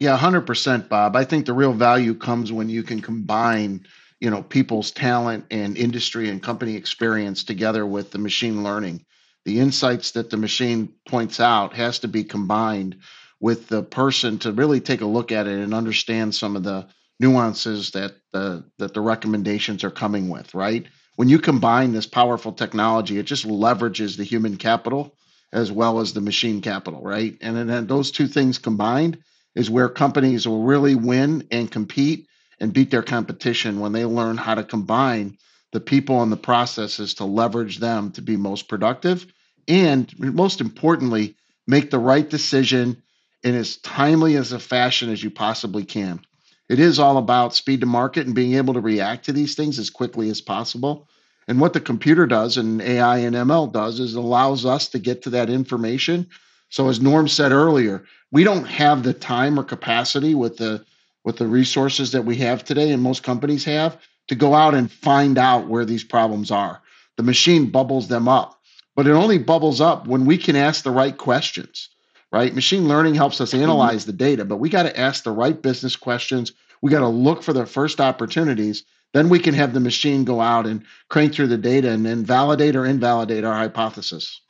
Yeah, 0.00 0.18
100%, 0.18 0.88
Bob. 0.88 1.14
I 1.14 1.24
think 1.24 1.46
the 1.46 1.52
real 1.52 1.72
value 1.72 2.14
comes 2.14 2.50
when 2.50 2.68
you 2.68 2.82
can 2.82 3.00
combine, 3.00 3.86
you 4.20 4.30
know, 4.30 4.42
people's 4.42 4.90
talent 4.90 5.46
and 5.50 5.76
industry 5.76 6.28
and 6.28 6.42
company 6.42 6.76
experience 6.76 7.44
together 7.44 7.86
with 7.86 8.10
the 8.10 8.18
machine 8.18 8.64
learning. 8.64 9.04
The 9.44 9.60
insights 9.60 10.12
that 10.12 10.30
the 10.30 10.36
machine 10.36 10.94
points 11.08 11.38
out 11.38 11.74
has 11.74 12.00
to 12.00 12.08
be 12.08 12.24
combined 12.24 12.96
with 13.44 13.68
the 13.68 13.82
person 13.82 14.38
to 14.38 14.50
really 14.52 14.80
take 14.80 15.02
a 15.02 15.06
look 15.06 15.30
at 15.30 15.46
it 15.46 15.58
and 15.58 15.74
understand 15.74 16.34
some 16.34 16.56
of 16.56 16.62
the 16.62 16.86
nuances 17.20 17.90
that 17.90 18.14
the 18.32 18.64
that 18.78 18.94
the 18.94 19.02
recommendations 19.02 19.84
are 19.84 19.90
coming 19.90 20.30
with, 20.30 20.54
right? 20.54 20.86
When 21.16 21.28
you 21.28 21.38
combine 21.38 21.92
this 21.92 22.06
powerful 22.06 22.52
technology, 22.52 23.18
it 23.18 23.26
just 23.26 23.46
leverages 23.46 24.16
the 24.16 24.24
human 24.24 24.56
capital 24.56 25.14
as 25.52 25.70
well 25.70 26.00
as 26.00 26.14
the 26.14 26.22
machine 26.22 26.62
capital, 26.62 27.02
right? 27.02 27.36
And 27.42 27.68
then 27.68 27.86
those 27.86 28.10
two 28.10 28.28
things 28.28 28.56
combined 28.56 29.18
is 29.54 29.68
where 29.68 29.90
companies 29.90 30.48
will 30.48 30.62
really 30.62 30.94
win 30.94 31.46
and 31.50 31.70
compete 31.70 32.26
and 32.60 32.72
beat 32.72 32.90
their 32.90 33.02
competition 33.02 33.78
when 33.78 33.92
they 33.92 34.06
learn 34.06 34.38
how 34.38 34.54
to 34.54 34.64
combine 34.64 35.36
the 35.70 35.80
people 35.80 36.22
and 36.22 36.32
the 36.32 36.38
processes 36.38 37.12
to 37.16 37.26
leverage 37.26 37.78
them 37.78 38.10
to 38.12 38.22
be 38.22 38.38
most 38.38 38.68
productive 38.68 39.26
and 39.68 40.10
most 40.18 40.62
importantly 40.62 41.36
make 41.66 41.90
the 41.90 41.98
right 41.98 42.30
decision 42.30 43.02
in 43.44 43.54
as 43.54 43.76
timely 43.76 44.36
as 44.36 44.52
a 44.52 44.58
fashion 44.58 45.10
as 45.10 45.22
you 45.22 45.30
possibly 45.30 45.84
can. 45.84 46.20
It 46.68 46.80
is 46.80 46.98
all 46.98 47.18
about 47.18 47.54
speed 47.54 47.80
to 47.80 47.86
market 47.86 48.26
and 48.26 48.34
being 48.34 48.54
able 48.54 48.74
to 48.74 48.80
react 48.80 49.26
to 49.26 49.32
these 49.32 49.54
things 49.54 49.78
as 49.78 49.90
quickly 49.90 50.30
as 50.30 50.40
possible. 50.40 51.06
And 51.46 51.60
what 51.60 51.74
the 51.74 51.80
computer 51.80 52.26
does 52.26 52.56
and 52.56 52.80
ai 52.80 53.18
and 53.18 53.36
ml 53.36 53.70
does 53.70 54.00
is 54.00 54.14
it 54.14 54.18
allows 54.18 54.64
us 54.64 54.88
to 54.88 54.98
get 54.98 55.22
to 55.22 55.30
that 55.30 55.50
information. 55.50 56.26
So 56.70 56.88
as 56.88 57.02
norm 57.02 57.28
said 57.28 57.52
earlier 57.52 58.04
we 58.34 58.42
don't 58.42 58.64
have 58.64 59.04
the 59.04 59.12
time 59.12 59.60
or 59.60 59.62
capacity 59.62 60.34
with 60.34 60.56
the 60.56 60.84
with 61.24 61.36
the 61.36 61.46
resources 61.46 62.12
that 62.12 62.24
we 62.24 62.36
have 62.36 62.64
today 62.64 62.90
and 62.90 63.02
most 63.02 63.22
companies 63.22 63.64
have 63.64 63.96
to 64.28 64.34
go 64.34 64.54
out 64.54 64.74
and 64.74 64.90
find 64.90 65.38
out 65.38 65.68
where 65.68 65.84
these 65.84 66.04
problems 66.04 66.50
are. 66.50 66.82
The 67.16 67.22
machine 67.22 67.70
bubbles 67.70 68.08
them 68.08 68.28
up, 68.28 68.60
but 68.96 69.06
it 69.06 69.12
only 69.12 69.38
bubbles 69.38 69.80
up 69.80 70.06
when 70.06 70.26
we 70.26 70.36
can 70.36 70.56
ask 70.56 70.82
the 70.82 70.90
right 70.90 71.16
questions, 71.16 71.90
right? 72.34 72.52
Machine 72.52 72.88
learning 72.88 73.14
helps 73.14 73.40
us 73.40 73.54
analyze 73.54 74.02
mm-hmm. 74.02 74.10
the 74.10 74.16
data, 74.16 74.44
but 74.44 74.56
we 74.56 74.68
got 74.68 74.82
to 74.82 74.98
ask 74.98 75.22
the 75.22 75.30
right 75.30 75.62
business 75.62 75.94
questions. 75.94 76.52
We 76.82 76.90
got 76.90 77.00
to 77.00 77.08
look 77.08 77.44
for 77.44 77.52
the 77.52 77.64
first 77.64 78.00
opportunities. 78.00 78.84
Then 79.12 79.28
we 79.28 79.38
can 79.38 79.54
have 79.54 79.72
the 79.72 79.78
machine 79.78 80.24
go 80.24 80.40
out 80.40 80.66
and 80.66 80.82
crank 81.08 81.34
through 81.34 81.46
the 81.46 81.56
data 81.56 81.92
and 81.92 82.04
then 82.04 82.24
validate 82.24 82.74
or 82.74 82.84
invalidate 82.84 83.44
our 83.44 83.54
hypothesis. 83.54 84.40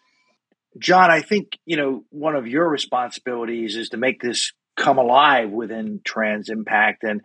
John, 0.79 1.11
I 1.11 1.21
think 1.21 1.59
you 1.67 1.77
know 1.77 2.05
one 2.09 2.35
of 2.35 2.47
your 2.47 2.67
responsibilities 2.67 3.77
is 3.77 3.91
to 3.91 3.99
make 3.99 4.23
this 4.23 4.53
come 4.77 4.97
alive 4.97 5.51
within 5.51 6.01
Trans 6.03 6.49
Impact, 6.49 7.05
and 7.05 7.21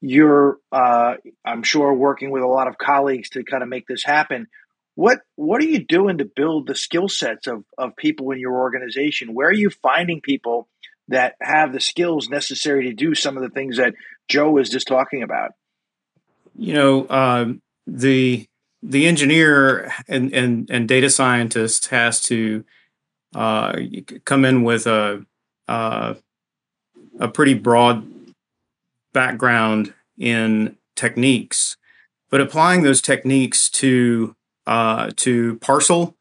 you're, 0.00 0.58
uh, 0.70 1.14
I'm 1.44 1.64
sure, 1.64 1.92
working 1.92 2.30
with 2.30 2.44
a 2.44 2.46
lot 2.46 2.68
of 2.68 2.78
colleagues 2.78 3.30
to 3.30 3.42
kind 3.42 3.64
of 3.64 3.68
make 3.68 3.88
this 3.88 4.04
happen. 4.04 4.46
What 4.94 5.20
what 5.36 5.60
are 5.60 5.66
you 5.66 5.84
doing 5.84 6.18
to 6.18 6.24
build 6.24 6.66
the 6.66 6.74
skill 6.74 7.08
sets 7.08 7.46
of 7.46 7.64
of 7.76 7.96
people 7.96 8.30
in 8.30 8.38
your 8.38 8.54
organization? 8.54 9.34
Where 9.34 9.48
are 9.48 9.52
you 9.52 9.70
finding 9.70 10.20
people 10.20 10.68
that 11.08 11.34
have 11.40 11.72
the 11.72 11.80
skills 11.80 12.28
necessary 12.28 12.84
to 12.84 12.94
do 12.94 13.14
some 13.14 13.36
of 13.36 13.42
the 13.42 13.50
things 13.50 13.76
that 13.76 13.94
Joe 14.28 14.50
was 14.50 14.70
just 14.70 14.86
talking 14.86 15.22
about? 15.22 15.52
You 16.56 16.74
know, 16.74 17.04
uh, 17.06 17.52
the 17.86 18.46
the 18.82 19.06
engineer 19.06 19.92
and, 20.06 20.32
and 20.32 20.70
and 20.70 20.86
data 20.86 21.10
scientist 21.10 21.88
has 21.88 22.20
to 22.24 22.64
uh, 23.34 23.76
come 24.24 24.44
in 24.44 24.62
with 24.62 24.86
a 24.86 25.26
uh, 25.66 26.14
a 27.18 27.28
pretty 27.28 27.54
broad 27.54 28.06
background 29.12 29.92
in 30.16 30.76
techniques, 30.94 31.76
but 32.30 32.40
applying 32.40 32.82
those 32.82 33.00
techniques 33.00 33.68
to 33.70 34.36
uh, 34.66 35.10
to 35.16 35.56
parcel, 35.56 36.16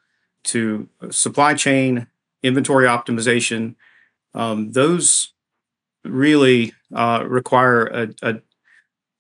to 0.46 0.90
supply 1.10 1.54
chain, 1.54 2.08
inventory 2.42 2.86
optimization, 2.86 3.76
um, 4.34 4.72
those 4.72 5.34
really 6.04 6.74
uh, 6.94 7.24
require 7.26 7.86
a, 7.86 8.10
a, 8.22 8.42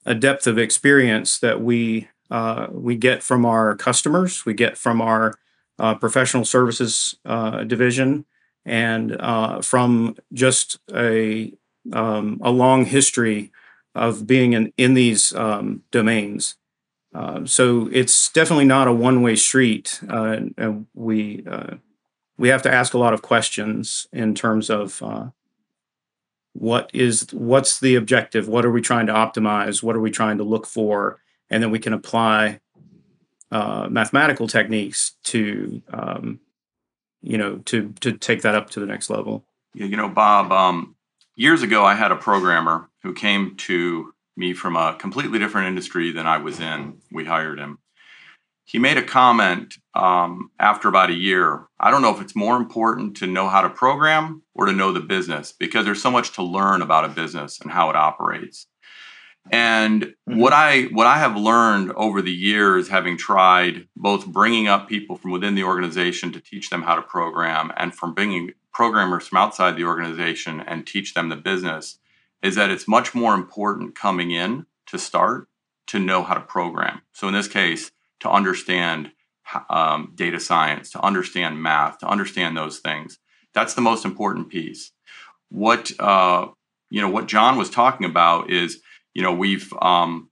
a, 0.06 0.15
depth 0.15 0.48
of 0.48 0.58
experience 0.58 1.39
that 1.39 1.62
we 1.62 2.10
uh, 2.30 2.68
we 2.72 2.96
get 2.96 3.24
from 3.24 3.46
our 3.46 3.75
customers, 3.75 4.46
we 4.46 4.53
get 4.53 4.77
from 4.77 5.01
our 5.01 5.36
uh, 5.80 5.96
professional 5.96 6.46
services 6.46 7.15
uh, 7.25 7.63
division, 7.63 8.25
and 8.65 9.15
uh, 9.20 9.62
from 9.62 10.15
just 10.34 10.80
a 10.94 11.53
um, 11.92 12.39
a 12.44 12.51
long 12.51 12.86
history 12.86 13.51
of 13.96 14.25
being 14.27 14.53
in 14.53 14.74
in 14.77 14.94
these 14.94 15.34
um, 15.36 15.84
domains. 15.92 16.56
Uh, 17.13 17.46
so 17.46 17.89
it's 17.91 18.32
definitely 18.32 18.65
not 18.65 18.88
a 18.88 18.93
one 18.93 19.22
way 19.22 19.36
street. 19.36 20.01
Uh, 20.10 20.38
we 20.93 21.43
uh, 21.50 21.75
we 22.38 22.50
have 22.50 22.62
to 22.63 22.74
ask 22.74 22.93
a 22.93 22.98
lot 22.98 23.13
of 23.13 23.22
questions 23.22 24.08
in 24.12 24.34
terms 24.34 24.70
of 24.70 25.01
what 26.53 26.89
is 26.93 27.27
what's 27.34 27.79
the 27.79 27.96
objective? 27.96 28.48
What 28.48 28.65
are 28.65 28.72
we 28.72 28.82
trying 28.82 29.08
to 29.08 29.13
optimize? 29.13 29.84
What 29.84 29.96
are 29.96 30.00
we 30.00 30.12
trying 30.12 30.38
to 30.38 30.43
look 30.43 30.65
for? 30.65 31.20
And 31.50 31.62
then 31.62 31.72
we 31.72 31.79
can 31.79 31.93
apply 31.93 32.62
uh, 33.51 33.88
mathematical 33.89 34.48
techniques 34.48 35.12
to 35.25 35.82
um, 35.91 36.39
you 37.22 37.38
know 37.38 37.58
to 37.65 37.93
to 38.01 38.13
take 38.13 38.41
that 38.41 38.55
up 38.55 38.70
to 38.72 38.79
the 38.79 38.86
next 38.86 39.10
level. 39.10 39.46
Yeah, 39.74 39.86
you 39.86 39.98
know 39.98 40.10
bob 40.10 40.51
um, 40.51 40.96
years 41.36 41.63
ago 41.63 41.84
i 41.84 41.96
had 41.96 42.12
a 42.12 42.15
programmer 42.15 42.89
who 43.01 43.13
came 43.13 43.55
to 43.55 44.13
me 44.36 44.54
from 44.54 44.75
a 44.75 44.96
completely 45.00 45.40
different 45.40 45.68
industry 45.68 46.12
than 46.12 46.25
i 46.25 46.38
was 46.38 46.60
in. 46.60 47.00
We 47.12 47.25
hired 47.25 47.60
him. 47.60 47.80
He 48.66 48.80
made 48.80 48.98
a 48.98 49.04
comment 49.04 49.75
um, 49.94 50.50
after 50.58 50.88
about 50.88 51.10
a 51.10 51.16
year. 51.16 51.68
I 51.80 51.92
don't 51.92 52.02
know 52.02 52.16
if 52.16 52.22
it's 52.22 52.36
more 52.36 52.56
important 52.56 53.18
to 53.18 53.28
know 53.28 53.50
how 53.50 53.62
to 53.62 53.70
program 53.70 54.42
or 54.56 54.66
to 54.66 54.72
know 54.72 54.94
the 54.94 55.02
business 55.02 55.52
because 55.52 55.84
there's 55.84 56.02
so 56.02 56.12
much 56.12 56.34
to 56.36 56.44
learn 56.44 56.82
about 56.82 57.06
a 57.06 57.10
business 57.10 57.60
and 57.60 57.72
how 57.72 57.90
it 57.90 57.96
operates. 57.96 58.68
And 59.52 60.04
mm-hmm. 60.04 60.40
what 60.40 60.54
I 60.54 60.84
what 60.84 61.08
I 61.08 61.18
have 61.18 61.36
learned 61.36 61.92
over 61.92 62.22
the 62.22 62.32
years, 62.32 62.88
having 62.88 63.18
tried 63.18 63.88
both 63.96 64.25
bringing 64.25 64.68
up 64.68 64.88
people 64.88 65.18
from 65.18 65.32
within 65.32 65.56
the 65.56 65.66
organization 65.66 66.32
to 66.32 66.40
teach 66.40 66.70
them 66.70 66.84
how 66.84 66.96
to 66.96 67.02
program, 67.02 67.72
and 67.75 67.94
from 67.94 68.13
bringing 68.13 68.52
programmers 68.74 69.28
from 69.28 69.40
outside 69.40 69.75
the 69.75 69.84
organization 69.84 70.62
and 70.62 70.88
teach 70.88 71.13
them 71.13 71.30
the 71.30 71.36
business, 71.36 72.00
is 72.44 72.56
that 72.56 72.70
it's 72.70 72.88
much 72.88 73.16
more 73.16 73.34
important 73.34 73.96
coming 73.96 74.32
in 74.32 74.66
to 74.88 75.00
start 75.00 75.48
to 75.88 75.98
know 75.98 76.22
how 76.24 76.34
to 76.34 76.42
program. 76.42 77.02
So 77.14 77.28
in 77.28 77.34
this 77.34 77.48
case, 77.48 77.92
to 78.20 78.30
understand 78.30 79.12
um, 79.70 80.12
data 80.16 80.40
science, 80.40 80.90
to 80.92 81.02
understand 81.02 81.62
math, 81.62 82.00
to 82.00 82.08
understand 82.08 82.56
those 82.56 82.80
things. 82.80 83.20
That's 83.54 83.74
the 83.74 83.82
most 83.82 84.06
important 84.06 84.50
piece. 84.50 84.92
What 85.50 85.92
uh, 86.00 86.48
you 86.90 87.02
know, 87.02 87.10
what 87.10 87.28
John 87.28 87.58
was 87.58 87.70
talking 87.70 88.06
about 88.06 88.50
is 88.50 88.82
you 89.14 89.22
know 89.22 89.34
we've 89.34 89.74
um, 89.82 90.30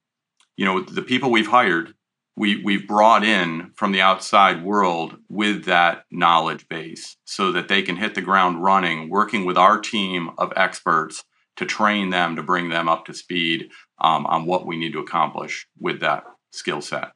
you 0.57 0.65
know 0.65 0.81
the 0.81 1.01
people 1.01 1.31
we've 1.31 1.47
hired 1.47 1.93
we 2.35 2.63
we've 2.63 2.87
brought 2.87 3.23
in 3.23 3.71
from 3.75 3.91
the 3.91 4.01
outside 4.01 4.63
world 4.63 5.17
with 5.29 5.65
that 5.65 6.05
knowledge 6.11 6.67
base 6.69 7.17
so 7.25 7.51
that 7.51 7.67
they 7.67 7.81
can 7.81 7.97
hit 7.97 8.15
the 8.15 8.21
ground 8.21 8.63
running 8.63 9.09
working 9.09 9.45
with 9.45 9.57
our 9.57 9.79
team 9.79 10.31
of 10.37 10.53
experts 10.55 11.23
to 11.57 11.65
train 11.65 12.09
them 12.09 12.35
to 12.35 12.43
bring 12.43 12.69
them 12.69 12.87
up 12.87 13.05
to 13.05 13.13
speed 13.13 13.69
um, 13.99 14.25
on 14.25 14.45
what 14.45 14.65
we 14.65 14.77
need 14.77 14.93
to 14.93 14.99
accomplish 14.99 15.67
with 15.79 16.01
that 16.01 16.23
skill 16.51 16.81
set 16.81 17.11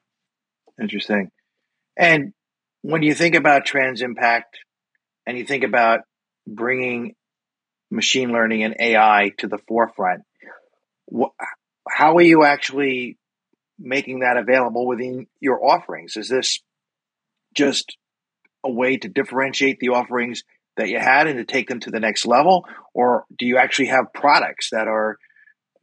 interesting 0.81 1.29
and 1.97 2.33
when 2.81 3.01
you 3.01 3.13
think 3.13 3.35
about 3.35 3.65
trans 3.65 4.01
impact 4.01 4.57
and 5.25 5.37
you 5.37 5.45
think 5.45 5.63
about 5.63 6.01
bringing 6.47 7.15
machine 7.89 8.31
learning 8.31 8.63
and 8.63 8.75
ai 8.79 9.31
to 9.37 9.47
the 9.47 9.57
forefront 9.67 10.23
wh- 11.11 11.33
how 11.89 12.15
are 12.17 12.21
you 12.21 12.43
actually 12.43 13.17
making 13.77 14.19
that 14.19 14.37
available 14.37 14.87
within 14.87 15.27
your 15.39 15.65
offerings? 15.65 16.17
Is 16.17 16.29
this 16.29 16.59
just 17.53 17.97
a 18.63 18.71
way 18.71 18.97
to 18.97 19.07
differentiate 19.07 19.79
the 19.79 19.89
offerings 19.89 20.43
that 20.77 20.89
you 20.89 20.99
had 20.99 21.27
and 21.27 21.37
to 21.37 21.45
take 21.45 21.67
them 21.67 21.79
to 21.81 21.91
the 21.91 21.99
next 21.99 22.25
level, 22.25 22.65
or 22.93 23.25
do 23.37 23.45
you 23.45 23.57
actually 23.57 23.87
have 23.87 24.13
products 24.13 24.69
that 24.71 24.87
are 24.87 25.17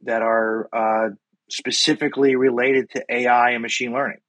that 0.03 0.21
are 0.21 0.69
uh, 0.73 1.09
specifically 1.49 2.35
related 2.35 2.89
to 2.91 3.03
AI 3.09 3.51
and 3.51 3.61
machine 3.61 3.93
learning? 3.93 4.19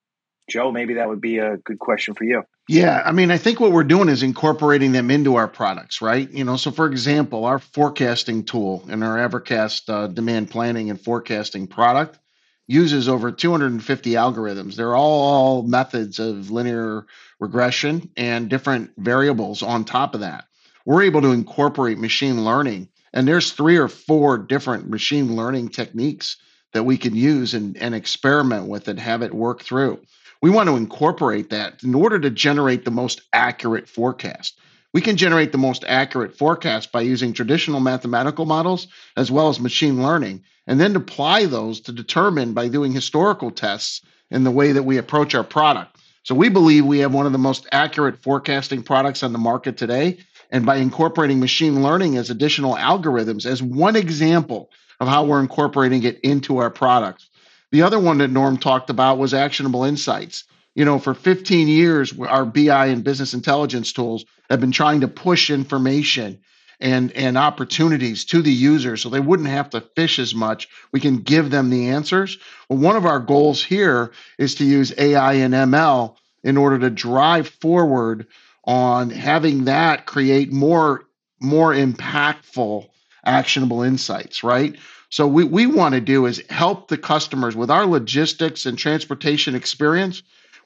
Joe, 0.48 0.70
maybe 0.72 0.94
that 0.94 1.08
would 1.08 1.20
be 1.20 1.38
a 1.38 1.56
good 1.56 1.78
question 1.78 2.14
for 2.14 2.24
you. 2.24 2.42
Yeah, 2.68 3.02
I 3.04 3.12
mean, 3.12 3.30
I 3.30 3.38
think 3.38 3.60
what 3.60 3.72
we're 3.72 3.84
doing 3.84 4.08
is 4.08 4.22
incorporating 4.22 4.92
them 4.92 5.10
into 5.10 5.36
our 5.36 5.48
products, 5.48 6.00
right? 6.00 6.30
You 6.30 6.44
know, 6.44 6.56
so 6.56 6.70
for 6.70 6.86
example, 6.86 7.44
our 7.44 7.58
forecasting 7.58 8.44
tool 8.44 8.84
and 8.88 9.04
our 9.04 9.16
Evercast 9.16 9.88
uh, 9.88 10.06
demand 10.06 10.50
planning 10.50 10.90
and 10.90 11.00
forecasting 11.00 11.66
product 11.66 12.18
uses 12.66 13.08
over 13.08 13.30
250 13.30 14.12
algorithms. 14.12 14.76
They're 14.76 14.96
all 14.96 15.62
methods 15.62 16.18
of 16.18 16.50
linear 16.50 17.06
regression 17.38 18.10
and 18.16 18.48
different 18.48 18.92
variables 18.96 19.62
on 19.62 19.84
top 19.84 20.14
of 20.14 20.20
that. 20.20 20.46
We're 20.84 21.02
able 21.02 21.22
to 21.22 21.32
incorporate 21.32 21.98
machine 21.98 22.44
learning, 22.44 22.88
and 23.12 23.26
there's 23.26 23.52
three 23.52 23.76
or 23.76 23.88
four 23.88 24.36
different 24.38 24.88
machine 24.90 25.34
learning 25.34 25.70
techniques 25.70 26.36
that 26.74 26.84
we 26.84 26.98
can 26.98 27.14
use 27.14 27.54
and, 27.54 27.76
and 27.78 27.94
experiment 27.94 28.66
with 28.66 28.88
and 28.88 29.00
have 29.00 29.22
it 29.22 29.32
work 29.32 29.62
through. 29.62 30.00
We 30.42 30.50
want 30.50 30.68
to 30.68 30.76
incorporate 30.76 31.50
that 31.50 31.82
in 31.82 31.94
order 31.94 32.18
to 32.18 32.28
generate 32.28 32.84
the 32.84 32.90
most 32.90 33.22
accurate 33.32 33.88
forecast. 33.88 34.58
We 34.92 35.00
can 35.00 35.16
generate 35.16 35.52
the 35.52 35.58
most 35.58 35.84
accurate 35.86 36.36
forecast 36.36 36.92
by 36.92 37.00
using 37.00 37.32
traditional 37.32 37.80
mathematical 37.80 38.44
models 38.44 38.86
as 39.16 39.30
well 39.30 39.48
as 39.48 39.58
machine 39.58 40.02
learning, 40.02 40.44
and 40.66 40.78
then 40.78 40.94
apply 40.96 41.46
those 41.46 41.80
to 41.80 41.92
determine 41.92 42.52
by 42.52 42.68
doing 42.68 42.92
historical 42.92 43.50
tests 43.50 44.02
in 44.30 44.44
the 44.44 44.50
way 44.50 44.72
that 44.72 44.82
we 44.82 44.98
approach 44.98 45.34
our 45.34 45.44
product. 45.44 45.96
So 46.24 46.34
we 46.34 46.48
believe 46.48 46.86
we 46.86 47.00
have 47.00 47.12
one 47.12 47.26
of 47.26 47.32
the 47.32 47.38
most 47.38 47.66
accurate 47.72 48.22
forecasting 48.22 48.82
products 48.82 49.22
on 49.22 49.32
the 49.32 49.38
market 49.38 49.76
today. 49.76 50.18
And 50.54 50.64
by 50.64 50.76
incorporating 50.76 51.40
machine 51.40 51.82
learning 51.82 52.16
as 52.16 52.30
additional 52.30 52.76
algorithms, 52.76 53.44
as 53.44 53.60
one 53.60 53.96
example 53.96 54.70
of 55.00 55.08
how 55.08 55.24
we're 55.24 55.40
incorporating 55.40 56.04
it 56.04 56.20
into 56.20 56.58
our 56.58 56.70
products, 56.70 57.28
the 57.72 57.82
other 57.82 57.98
one 57.98 58.18
that 58.18 58.30
Norm 58.30 58.56
talked 58.56 58.88
about 58.88 59.18
was 59.18 59.34
actionable 59.34 59.82
insights. 59.82 60.44
You 60.76 60.84
know, 60.84 61.00
for 61.00 61.12
15 61.12 61.66
years, 61.66 62.16
our 62.20 62.44
BI 62.44 62.86
and 62.86 63.02
business 63.02 63.34
intelligence 63.34 63.92
tools 63.92 64.26
have 64.48 64.60
been 64.60 64.70
trying 64.70 65.00
to 65.00 65.08
push 65.08 65.50
information 65.50 66.38
and, 66.78 67.10
and 67.16 67.36
opportunities 67.36 68.24
to 68.26 68.40
the 68.40 68.52
user 68.52 68.96
so 68.96 69.08
they 69.08 69.18
wouldn't 69.18 69.48
have 69.48 69.70
to 69.70 69.80
fish 69.80 70.20
as 70.20 70.36
much. 70.36 70.68
We 70.92 71.00
can 71.00 71.16
give 71.16 71.50
them 71.50 71.68
the 71.68 71.88
answers. 71.88 72.38
Well, 72.68 72.78
one 72.78 72.94
of 72.94 73.06
our 73.06 73.18
goals 73.18 73.60
here 73.60 74.12
is 74.38 74.54
to 74.56 74.64
use 74.64 74.94
AI 74.96 75.32
and 75.32 75.52
ML 75.52 76.14
in 76.44 76.56
order 76.56 76.78
to 76.78 76.90
drive 76.90 77.48
forward 77.48 78.28
on 78.64 79.10
having 79.10 79.64
that 79.64 80.06
create 80.06 80.52
more 80.52 81.04
more 81.40 81.74
impactful 81.74 82.88
actionable 83.24 83.82
insights, 83.82 84.42
right? 84.42 84.76
So 85.10 85.26
we, 85.26 85.44
we 85.44 85.66
want 85.66 85.94
to 85.94 86.00
do 86.00 86.26
is 86.26 86.42
help 86.50 86.88
the 86.88 86.98
customers 86.98 87.54
with 87.54 87.70
our 87.70 87.86
logistics 87.86 88.66
and 88.66 88.76
transportation 88.76 89.54
experience 89.54 90.22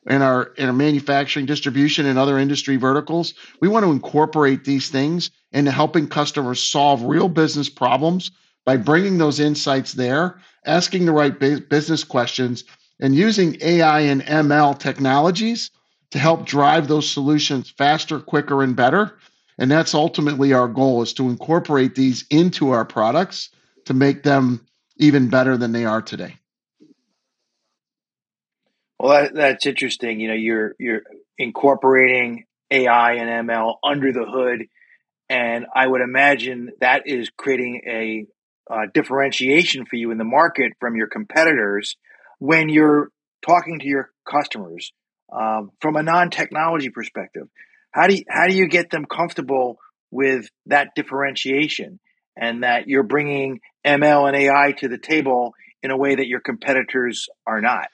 in 0.07 0.23
our 0.23 0.45
in 0.57 0.67
our 0.67 0.73
manufacturing, 0.73 1.47
distribution, 1.47 2.07
and 2.07 2.19
other 2.19 2.39
industry 2.39 2.77
verticals. 2.77 3.35
We 3.61 3.69
want 3.69 3.85
to 3.85 3.93
incorporate 3.93 4.65
these 4.65 4.89
things 4.89 5.31
into 5.53 5.71
helping 5.71 6.09
customers 6.09 6.63
solve 6.63 7.03
real 7.03 7.29
business 7.29 7.69
problems 7.69 8.31
by 8.65 8.77
bringing 8.77 9.19
those 9.19 9.41
insights 9.41 9.93
there, 9.93 10.41
asking 10.65 11.07
the 11.07 11.13
right 11.13 11.39
business 11.39 12.05
questions, 12.05 12.65
and 13.01 13.15
using 13.15 13.59
AI 13.61 14.01
and 14.01 14.23
ML 14.23 14.79
technologies 14.79 15.71
to 16.11 16.19
help 16.19 16.47
drive 16.47 16.89
those 16.89 17.09
solutions 17.09 17.71
faster, 17.71 18.19
quicker, 18.19 18.63
and 18.63 18.75
better. 18.75 19.19
And 19.59 19.71
that's 19.71 19.95
ultimately 19.95 20.53
our 20.53 20.69
goal 20.69 21.03
is 21.03 21.13
to 21.15 21.29
incorporate 21.29 21.95
these 21.95 22.25
into 22.31 22.71
our 22.71 22.85
products 22.85 23.51
to 23.87 23.95
make 23.95 24.23
them 24.23 24.67
even 24.97 25.29
better 25.29 25.57
than 25.57 25.73
they 25.73 25.85
are 25.85 26.03
today. 26.03 26.37
Well, 28.99 29.23
that, 29.23 29.35
that's 29.35 29.67
interesting. 29.67 30.21
You 30.21 30.29
know, 30.29 30.35
you're 30.35 30.75
you're 30.79 31.03
incorporating 31.37 32.45
AI 32.71 33.15
and 33.15 33.49
ML 33.49 33.77
under 33.85 34.13
the 34.13 34.25
hood, 34.25 34.67
and 35.29 35.67
I 35.75 35.87
would 35.87 36.01
imagine 36.01 36.71
that 36.81 37.03
is 37.07 37.31
creating 37.37 37.83
a 37.87 38.27
uh, 38.71 38.87
differentiation 38.93 39.87
for 39.87 39.97
you 39.97 40.11
in 40.11 40.19
the 40.19 40.25
market 40.25 40.73
from 40.81 40.97
your 40.97 41.07
competitors 41.07 41.97
when 42.39 42.69
you're 42.69 43.11
talking 43.47 43.79
to 43.79 43.87
your 43.87 44.11
customers 44.29 44.93
um, 45.33 45.71
from 45.81 45.97
a 45.97 46.03
non-technology 46.03 46.91
perspective. 46.91 47.49
How 47.91 48.07
do 48.07 48.17
you, 48.17 48.25
how 48.29 48.47
do 48.47 48.55
you 48.55 48.69
get 48.69 48.91
them 48.91 49.05
comfortable 49.05 49.79
with 50.11 50.49
that 50.67 50.95
differentiation? 50.95 52.01
and 52.39 52.63
that 52.63 52.89
you're 52.89 53.03
bringing 53.03 53.61
ML 53.85 54.29
and 54.29 54.37
AI 54.37 54.73
to 54.79 54.89
the 54.89 54.99
table 54.99 55.55
in 55.83 55.91
a 55.91 55.97
way 55.97 56.15
that 56.15 56.27
your 56.27 56.41
competitors 56.41 57.29
are 57.47 57.61
not. 57.61 57.89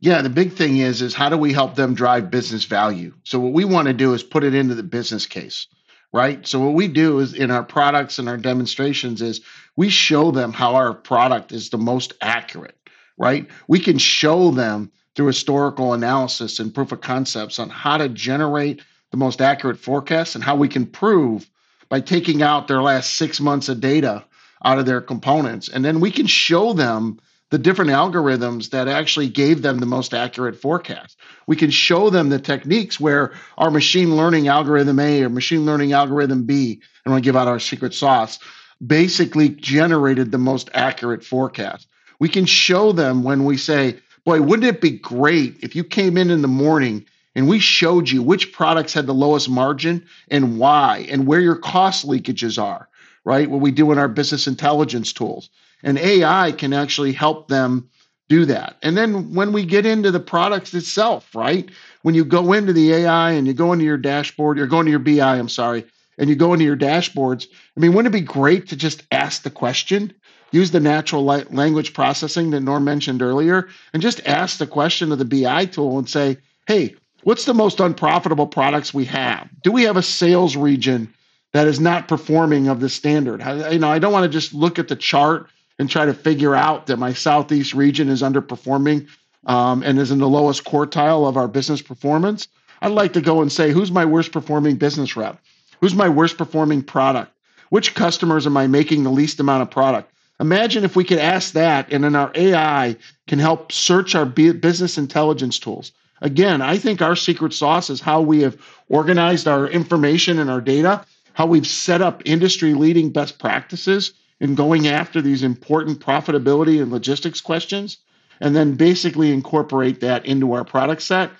Yeah, 0.00 0.22
the 0.22 0.30
big 0.30 0.52
thing 0.52 0.76
is 0.76 1.02
is 1.02 1.14
how 1.14 1.28
do 1.28 1.36
we 1.36 1.52
help 1.52 1.74
them 1.74 1.94
drive 1.94 2.30
business 2.30 2.64
value? 2.64 3.14
So 3.24 3.40
what 3.40 3.52
we 3.52 3.64
want 3.64 3.88
to 3.88 3.94
do 3.94 4.14
is 4.14 4.22
put 4.22 4.44
it 4.44 4.54
into 4.54 4.76
the 4.76 4.84
business 4.84 5.26
case, 5.26 5.66
right? 6.12 6.46
So 6.46 6.60
what 6.60 6.74
we 6.74 6.86
do 6.86 7.18
is 7.18 7.34
in 7.34 7.50
our 7.50 7.64
products 7.64 8.20
and 8.20 8.28
our 8.28 8.36
demonstrations 8.36 9.20
is 9.20 9.40
we 9.76 9.88
show 9.88 10.30
them 10.30 10.52
how 10.52 10.76
our 10.76 10.94
product 10.94 11.50
is 11.50 11.70
the 11.70 11.78
most 11.78 12.12
accurate, 12.20 12.76
right? 13.16 13.48
We 13.66 13.80
can 13.80 13.98
show 13.98 14.52
them 14.52 14.92
through 15.18 15.26
historical 15.26 15.94
analysis 15.94 16.60
and 16.60 16.72
proof 16.72 16.92
of 16.92 17.00
concepts 17.00 17.58
on 17.58 17.68
how 17.68 17.96
to 17.98 18.08
generate 18.08 18.80
the 19.10 19.16
most 19.16 19.40
accurate 19.40 19.76
forecasts 19.76 20.36
and 20.36 20.44
how 20.44 20.54
we 20.54 20.68
can 20.68 20.86
prove 20.86 21.50
by 21.88 22.00
taking 22.00 22.40
out 22.40 22.68
their 22.68 22.80
last 22.80 23.14
six 23.16 23.40
months 23.40 23.68
of 23.68 23.80
data 23.80 24.24
out 24.64 24.78
of 24.78 24.86
their 24.86 25.00
components. 25.00 25.68
And 25.68 25.84
then 25.84 25.98
we 25.98 26.12
can 26.12 26.28
show 26.28 26.72
them 26.72 27.18
the 27.50 27.58
different 27.58 27.90
algorithms 27.90 28.70
that 28.70 28.86
actually 28.86 29.28
gave 29.28 29.62
them 29.62 29.78
the 29.78 29.86
most 29.86 30.14
accurate 30.14 30.54
forecast. 30.54 31.18
We 31.48 31.56
can 31.56 31.72
show 31.72 32.10
them 32.10 32.28
the 32.28 32.38
techniques 32.38 33.00
where 33.00 33.32
our 33.56 33.72
machine 33.72 34.16
learning 34.16 34.46
algorithm 34.46 35.00
A 35.00 35.24
or 35.24 35.30
machine 35.30 35.66
learning 35.66 35.94
algorithm 35.94 36.44
B, 36.44 36.80
and 37.04 37.12
we 37.12 37.20
give 37.22 37.34
out 37.34 37.48
our 37.48 37.58
secret 37.58 37.92
sauce, 37.92 38.38
basically 38.86 39.48
generated 39.48 40.30
the 40.30 40.38
most 40.38 40.70
accurate 40.74 41.24
forecast. 41.24 41.88
We 42.20 42.28
can 42.28 42.46
show 42.46 42.92
them 42.92 43.24
when 43.24 43.44
we 43.44 43.56
say, 43.56 43.98
boy, 44.28 44.42
wouldn't 44.42 44.68
it 44.68 44.82
be 44.82 44.90
great 44.90 45.56
if 45.62 45.74
you 45.74 45.82
came 45.82 46.18
in 46.18 46.28
in 46.28 46.42
the 46.42 46.48
morning 46.48 47.02
and 47.34 47.48
we 47.48 47.58
showed 47.58 48.10
you 48.10 48.22
which 48.22 48.52
products 48.52 48.92
had 48.92 49.06
the 49.06 49.14
lowest 49.14 49.48
margin 49.48 50.04
and 50.30 50.58
why, 50.58 51.06
and 51.08 51.26
where 51.26 51.40
your 51.40 51.56
cost 51.56 52.06
leakages 52.06 52.62
are, 52.62 52.90
right? 53.24 53.48
What 53.48 53.62
we 53.62 53.70
do 53.70 53.90
in 53.90 53.96
our 53.96 54.06
business 54.06 54.46
intelligence 54.46 55.14
tools. 55.14 55.48
And 55.82 55.96
AI 55.96 56.52
can 56.52 56.74
actually 56.74 57.12
help 57.12 57.48
them 57.48 57.88
do 58.28 58.44
that. 58.44 58.76
And 58.82 58.98
then 58.98 59.34
when 59.34 59.54
we 59.54 59.64
get 59.64 59.86
into 59.86 60.10
the 60.10 60.20
products 60.20 60.74
itself, 60.74 61.34
right? 61.34 61.70
When 62.02 62.14
you 62.14 62.26
go 62.26 62.52
into 62.52 62.74
the 62.74 62.92
AI 62.92 63.30
and 63.30 63.46
you 63.46 63.54
go 63.54 63.72
into 63.72 63.86
your 63.86 63.96
dashboard, 63.96 64.58
you're 64.58 64.66
going 64.66 64.84
to 64.84 64.90
your 64.90 65.00
BI, 65.00 65.38
I'm 65.38 65.48
sorry, 65.48 65.86
and 66.18 66.28
you 66.28 66.36
go 66.36 66.52
into 66.52 66.66
your 66.66 66.76
dashboards, 66.76 67.46
I 67.74 67.80
mean, 67.80 67.94
wouldn't 67.94 68.14
it 68.14 68.18
be 68.18 68.26
great 68.26 68.68
to 68.68 68.76
just 68.76 69.04
ask 69.10 69.42
the 69.42 69.50
question? 69.50 70.12
Use 70.50 70.70
the 70.70 70.80
natural 70.80 71.24
language 71.24 71.92
processing 71.92 72.50
that 72.50 72.60
Norm 72.60 72.84
mentioned 72.84 73.22
earlier, 73.22 73.68
and 73.92 74.02
just 74.02 74.26
ask 74.26 74.58
the 74.58 74.66
question 74.66 75.12
of 75.12 75.18
the 75.18 75.24
BI 75.24 75.66
tool 75.66 75.98
and 75.98 76.08
say, 76.08 76.38
hey, 76.66 76.96
What's 77.22 77.44
the 77.44 77.54
most 77.54 77.80
unprofitable 77.80 78.46
products 78.46 78.94
we 78.94 79.04
have? 79.06 79.48
Do 79.62 79.72
we 79.72 79.82
have 79.84 79.96
a 79.96 80.02
sales 80.02 80.56
region 80.56 81.12
that 81.52 81.66
is 81.66 81.80
not 81.80 82.08
performing 82.08 82.68
of 82.68 82.80
the 82.80 82.88
standard? 82.88 83.42
I, 83.42 83.70
you 83.70 83.78
know, 83.78 83.90
I 83.90 83.98
don't 83.98 84.12
want 84.12 84.24
to 84.24 84.28
just 84.28 84.54
look 84.54 84.78
at 84.78 84.88
the 84.88 84.96
chart 84.96 85.48
and 85.78 85.90
try 85.90 86.06
to 86.06 86.14
figure 86.14 86.54
out 86.54 86.86
that 86.86 86.96
my 86.96 87.12
southeast 87.12 87.74
region 87.74 88.08
is 88.08 88.22
underperforming 88.22 89.08
um, 89.46 89.82
and 89.82 89.98
is 89.98 90.10
in 90.10 90.18
the 90.18 90.28
lowest 90.28 90.64
quartile 90.64 91.28
of 91.28 91.36
our 91.36 91.48
business 91.48 91.82
performance. 91.82 92.48
I'd 92.80 92.92
like 92.92 93.14
to 93.14 93.20
go 93.20 93.42
and 93.42 93.50
say, 93.50 93.72
who's 93.72 93.90
my 93.90 94.04
worst 94.04 94.30
performing 94.32 94.76
business 94.76 95.16
rep? 95.16 95.40
Who's 95.80 95.94
my 95.94 96.08
worst 96.08 96.38
performing 96.38 96.82
product? 96.82 97.32
Which 97.70 97.94
customers 97.94 98.46
am 98.46 98.56
I 98.56 98.68
making 98.68 99.02
the 99.02 99.10
least 99.10 99.40
amount 99.40 99.62
of 99.62 99.70
product? 99.70 100.12
Imagine 100.40 100.84
if 100.84 100.94
we 100.94 101.04
could 101.04 101.18
ask 101.18 101.54
that, 101.54 101.92
and 101.92 102.04
then 102.04 102.14
our 102.14 102.30
AI 102.34 102.96
can 103.26 103.38
help 103.38 103.72
search 103.72 104.14
our 104.14 104.24
business 104.24 104.96
intelligence 104.96 105.58
tools. 105.58 105.92
Again, 106.20 106.62
I 106.62 106.78
think 106.78 107.02
our 107.02 107.16
secret 107.16 107.52
sauce 107.52 107.90
is 107.90 108.00
how 108.00 108.20
we 108.20 108.42
have 108.42 108.56
organized 108.88 109.48
our 109.48 109.68
information 109.68 110.38
and 110.38 110.50
our 110.50 110.60
data, 110.60 111.04
how 111.32 111.46
we've 111.46 111.66
set 111.66 112.02
up 112.02 112.22
industry 112.24 112.74
leading 112.74 113.10
best 113.10 113.38
practices 113.38 114.12
in 114.40 114.54
going 114.54 114.86
after 114.86 115.20
these 115.20 115.42
important 115.42 116.00
profitability 116.00 116.80
and 116.80 116.92
logistics 116.92 117.40
questions, 117.40 117.98
and 118.40 118.54
then 118.54 118.74
basically 118.74 119.32
incorporate 119.32 120.00
that 120.00 120.24
into 120.26 120.52
our 120.52 120.64
product 120.64 121.02
set. 121.02 121.30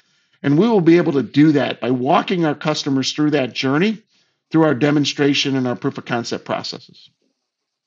And 0.42 0.58
we 0.58 0.68
will 0.68 0.80
be 0.80 0.96
able 0.96 1.12
to 1.12 1.22
do 1.22 1.52
that 1.52 1.80
by 1.80 1.90
walking 1.90 2.44
our 2.44 2.54
customers 2.54 3.12
through 3.12 3.30
that 3.30 3.52
journey 3.52 4.02
through 4.50 4.64
our 4.64 4.74
demonstration 4.74 5.56
and 5.56 5.66
our 5.68 5.76
proof 5.76 5.98
of 5.98 6.04
concept 6.04 6.44
processes. 6.44 7.10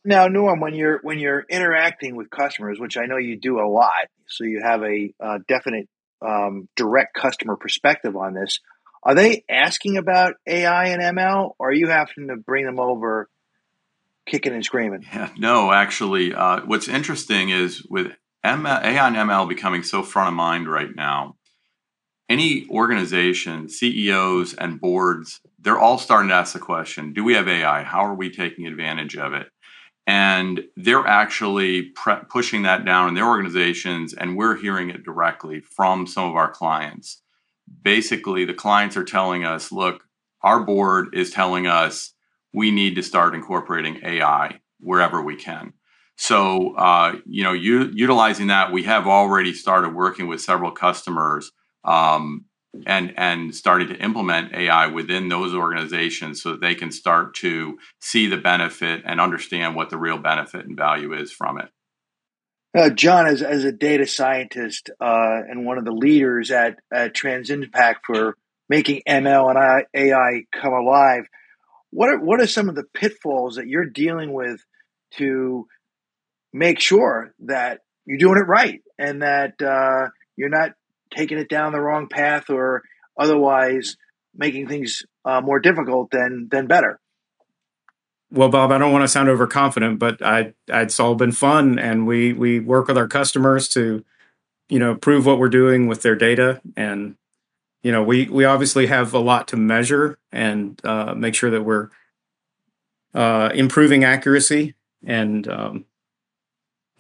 Now, 0.04 0.28
Norm, 0.28 0.60
when 0.60 0.74
you're 0.74 1.00
when 1.04 1.20
you're 1.20 1.46
interacting 1.48 2.16
with 2.16 2.30
customers, 2.30 2.80
which 2.80 2.98
I 2.98 3.06
know 3.06 3.18
you 3.18 3.40
do 3.40 3.60
a 3.60 3.70
lot, 3.70 4.08
so 4.28 4.44
you 4.44 4.62
have 4.64 4.82
a 4.82 5.14
uh, 5.24 5.40
definite 5.48 5.88
um, 6.26 6.68
direct 6.76 7.14
customer 7.16 7.56
perspective 7.56 8.16
on 8.16 8.34
this. 8.34 8.60
Are 9.04 9.16
they 9.16 9.44
asking 9.50 9.98
about 9.98 10.36
AI 10.48 10.88
and 10.88 11.02
ML, 11.02 11.52
or 11.60 11.70
are 11.70 11.74
you 11.74 11.88
having 11.88 12.28
to 12.30 12.36
bring 12.36 12.66
them 12.66 12.80
over 12.80 13.30
kicking 14.26 14.54
and 14.54 14.66
screaming? 14.66 15.06
Yeah, 15.12 15.30
no, 15.38 15.72
actually, 15.72 16.34
uh, 16.34 16.62
what's 16.66 16.88
interesting 16.88 17.50
is 17.50 17.86
with 17.90 18.12
ML, 18.46 18.84
AI 18.84 19.08
and 19.08 19.16
ML 19.16 19.48
becoming 19.48 19.84
so 19.84 20.04
front 20.04 20.30
of 20.30 20.34
mind 20.34 20.70
right 20.70 20.96
now, 20.96 21.36
any 22.30 22.68
organization, 22.70 23.70
CEOs 23.70 24.54
and 24.54 24.80
boards, 24.80 25.42
they're 25.60 25.80
all 25.80 25.98
starting 25.98 26.30
to 26.30 26.36
ask 26.36 26.54
the 26.54 26.60
question 26.60 27.14
do 27.14 27.24
we 27.24 27.34
have 27.34 27.48
AI? 27.48 27.84
How 27.84 28.06
are 28.06 28.16
we 28.16 28.32
taking 28.32 28.66
advantage 28.66 29.18
of 29.18 29.34
it? 29.34 29.48
And 30.08 30.64
they're 30.76 31.06
actually 31.06 31.84
pre- 31.96 32.24
pushing 32.30 32.64
that 32.64 32.86
down 32.86 33.10
in 33.10 33.14
their 33.14 33.28
organizations, 33.28 34.14
and 34.14 34.36
we're 34.36 34.58
hearing 34.58 34.90
it 34.90 35.04
directly 35.04 35.62
from 35.62 36.08
some 36.08 36.30
of 36.30 36.36
our 36.36 36.52
clients. 36.52 37.22
Basically, 37.84 38.44
the 38.44 38.54
clients 38.54 38.98
are 38.98 39.04
telling 39.04 39.44
us, 39.44 39.72
look, 39.72 40.04
our 40.44 40.64
board 40.64 41.10
is 41.14 41.32
telling 41.32 41.68
us 41.68 42.14
we 42.54 42.72
need 42.72 42.96
to 42.96 43.04
start 43.04 43.36
incorporating 43.36 44.00
AI 44.04 44.60
wherever 44.80 45.22
we 45.22 45.36
can. 45.36 45.74
So, 46.18 46.76
uh, 46.76 47.16
you 47.26 47.44
know, 47.44 47.54
u- 47.54 47.92
utilizing 47.94 48.48
that, 48.48 48.72
we 48.72 48.84
have 48.84 49.08
already 49.08 49.54
started 49.54 49.96
working 49.96 50.28
with 50.28 50.42
several 50.42 50.72
customers 50.72 51.52
um, 51.84 52.46
and 52.86 53.14
and 53.18 53.54
starting 53.54 53.90
to 53.90 53.96
implement 53.96 54.54
AI 54.54 54.88
within 54.88 55.28
those 55.28 55.54
organizations 55.54 56.42
so 56.42 56.52
that 56.52 56.62
they 56.62 56.76
can 56.76 56.92
start 56.92 57.36
to 57.36 57.78
see 58.00 58.28
the 58.28 58.38
benefit 58.38 59.04
and 59.06 59.20
understand 59.20 59.76
what 59.76 59.90
the 59.90 59.98
real 59.98 60.18
benefit 60.18 60.66
and 60.66 60.78
value 60.78 61.14
is 61.14 61.32
from 61.32 61.60
it. 61.60 61.70
Uh, 62.78 62.90
John, 62.90 63.28
as, 63.28 63.42
as 63.42 63.66
a 63.66 63.72
data 63.72 64.08
scientist 64.08 64.90
uh, 65.02 65.42
and 65.50 65.66
one 65.66 65.78
of 65.78 65.84
the 65.84 65.92
leaders 65.92 66.52
at, 66.52 66.78
at 66.94 67.14
TransImpact 67.14 67.98
for 68.06 68.38
making 68.70 69.02
ML 69.06 69.54
and 69.54 69.86
AI 69.94 70.44
come 70.56 70.72
alive, 70.72 71.26
what 71.90 72.08
are, 72.08 72.20
what 72.20 72.40
are 72.40 72.48
some 72.48 72.70
of 72.70 72.76
the 72.76 72.86
pitfalls 72.94 73.56
that 73.56 73.68
you're 73.68 73.90
dealing 73.90 74.32
with 74.32 74.64
to 75.18 75.68
make 76.54 76.80
sure 76.80 77.34
that 77.40 77.80
you're 78.06 78.18
doing 78.18 78.38
it 78.38 78.48
right 78.48 78.82
and 78.98 79.22
that 79.22 79.62
uh, 79.62 80.10
you're 80.38 80.48
not 80.48 80.72
taking 81.14 81.38
it 81.38 81.50
down 81.50 81.72
the 81.72 81.80
wrong 81.80 82.08
path 82.08 82.50
or 82.50 82.84
otherwise 83.18 83.98
making 84.36 84.68
things 84.68 85.04
uh, 85.26 85.42
more 85.42 85.60
difficult 85.60 86.12
than 86.12 86.48
than 86.50 86.68
better. 86.68 87.00
Well, 88.34 88.48
Bob, 88.48 88.72
I 88.72 88.78
don't 88.78 88.94
want 88.94 89.04
to 89.04 89.10
sound 89.10 89.28
overconfident, 89.28 90.00
but 90.00 90.22
I, 90.22 90.54
it's 90.70 91.02
all 91.02 91.16
been 91.16 91.34
fun, 91.34 91.78
and 91.78 92.08
we 92.08 92.32
we 92.32 92.60
work 92.60 92.88
with 92.88 92.98
our 92.98 93.08
customers 93.08 93.68
to, 93.70 94.06
you 94.70 94.80
know, 94.80 94.96
prove 94.96 95.26
what 95.26 95.38
we're 95.38 95.50
doing 95.50 95.88
with 95.88 96.02
their 96.02 96.16
data, 96.16 96.62
and 96.78 97.16
you 97.84 97.92
know, 97.92 98.02
we 98.04 98.30
we 98.30 98.46
obviously 98.46 98.88
have 98.88 99.14
a 99.14 99.20
lot 99.20 99.50
to 99.50 99.58
measure 99.58 100.18
and 100.32 100.80
uh, 100.86 101.14
make 101.14 101.36
sure 101.36 101.50
that 101.50 101.64
we're 101.64 101.90
uh, 103.14 103.50
improving 103.54 104.06
accuracy, 104.06 104.76
and 105.06 105.46
um, 105.50 105.86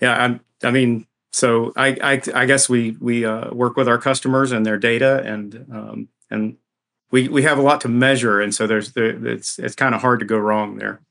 yeah, 0.01 0.37
I, 0.63 0.67
I 0.67 0.71
mean, 0.71 1.07
so 1.31 1.71
I, 1.75 1.97
I, 2.01 2.21
I 2.35 2.45
guess 2.45 2.67
we 2.67 2.97
we 2.99 3.25
uh, 3.25 3.53
work 3.53 3.77
with 3.77 3.87
our 3.87 3.97
customers 3.97 4.51
and 4.51 4.65
their 4.65 4.77
data, 4.77 5.21
and 5.25 5.65
um, 5.71 6.07
and 6.29 6.57
we 7.11 7.27
we 7.29 7.43
have 7.43 7.57
a 7.57 7.61
lot 7.61 7.81
to 7.81 7.87
measure, 7.87 8.41
and 8.41 8.53
so 8.53 8.67
there's 8.67 8.93
there, 8.93 9.25
it's 9.27 9.57
it's 9.57 9.75
kind 9.75 9.95
of 9.95 10.01
hard 10.01 10.19
to 10.19 10.25
go 10.25 10.37
wrong 10.37 10.77
there. 10.77 11.01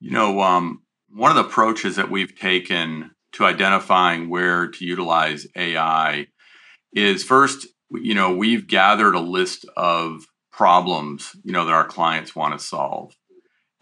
You 0.00 0.10
know, 0.10 0.40
um, 0.40 0.82
one 1.10 1.30
of 1.30 1.36
the 1.36 1.48
approaches 1.50 1.96
that 1.96 2.10
we've 2.10 2.36
taken 2.36 3.10
to 3.32 3.44
identifying 3.44 4.28
where 4.28 4.68
to 4.68 4.84
utilize 4.84 5.46
AI 5.56 6.26
is 6.92 7.24
first, 7.24 7.66
you 7.90 8.14
know, 8.14 8.34
we've 8.34 8.66
gathered 8.66 9.14
a 9.14 9.20
list 9.20 9.64
of 9.76 10.26
problems, 10.50 11.34
you 11.44 11.52
know, 11.52 11.64
that 11.64 11.72
our 11.72 11.86
clients 11.86 12.36
want 12.36 12.58
to 12.58 12.64
solve. 12.64 13.14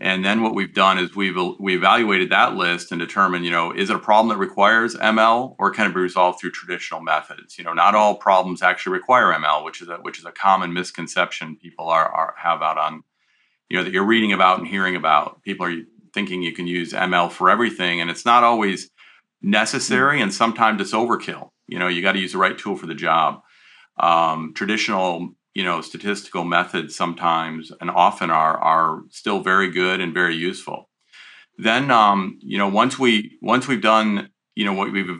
And 0.02 0.24
then 0.24 0.42
what 0.42 0.54
we've 0.54 0.72
done 0.72 0.98
is 0.98 1.14
we've 1.14 1.36
we 1.58 1.76
evaluated 1.76 2.30
that 2.30 2.54
list 2.54 2.90
and 2.90 2.98
determined, 2.98 3.44
you 3.44 3.50
know, 3.50 3.70
is 3.70 3.90
it 3.90 3.96
a 3.96 3.98
problem 3.98 4.30
that 4.30 4.38
requires 4.38 4.94
ML 4.96 5.56
or 5.58 5.70
can 5.70 5.90
it 5.90 5.94
be 5.94 6.00
resolved 6.00 6.40
through 6.40 6.52
traditional 6.52 7.02
methods? 7.02 7.58
You 7.58 7.64
know, 7.64 7.74
not 7.74 7.94
all 7.94 8.16
problems 8.16 8.62
actually 8.62 8.94
require 8.94 9.26
ML, 9.34 9.62
which 9.62 9.82
is 9.82 9.88
a 9.88 9.96
which 9.96 10.18
is 10.18 10.24
a 10.24 10.32
common 10.32 10.72
misconception 10.72 11.56
people 11.56 11.88
are, 11.88 12.08
are 12.08 12.34
have 12.38 12.62
out 12.62 12.78
on, 12.78 13.02
you 13.68 13.76
know, 13.76 13.84
that 13.84 13.92
you're 13.92 14.06
reading 14.06 14.32
about 14.32 14.58
and 14.58 14.66
hearing 14.66 14.96
about. 14.96 15.42
People 15.42 15.66
are 15.66 15.76
thinking 16.14 16.42
you 16.42 16.54
can 16.54 16.66
use 16.66 16.94
ML 16.94 17.30
for 17.30 17.50
everything, 17.50 18.00
and 18.00 18.08
it's 18.08 18.24
not 18.24 18.42
always 18.42 18.90
necessary, 19.42 20.22
and 20.22 20.32
sometimes 20.32 20.80
it's 20.80 20.92
overkill. 20.92 21.50
You 21.68 21.78
know, 21.78 21.88
you 21.88 22.00
got 22.00 22.12
to 22.12 22.18
use 22.18 22.32
the 22.32 22.38
right 22.38 22.56
tool 22.56 22.74
for 22.74 22.86
the 22.86 22.94
job. 22.94 23.42
Um, 23.98 24.54
traditional 24.54 25.34
you 25.54 25.64
know 25.64 25.80
statistical 25.80 26.44
methods 26.44 26.94
sometimes 26.94 27.72
and 27.80 27.90
often 27.90 28.30
are 28.30 28.58
are 28.58 29.02
still 29.10 29.40
very 29.40 29.70
good 29.70 30.00
and 30.00 30.14
very 30.14 30.36
useful. 30.36 30.88
Then 31.58 31.90
um, 31.90 32.38
you 32.40 32.58
know 32.58 32.68
once 32.68 32.98
we 32.98 33.38
once 33.42 33.68
we've 33.68 33.82
done 33.82 34.30
you 34.54 34.64
know 34.64 34.72
what 34.72 34.92
we've 34.92 35.10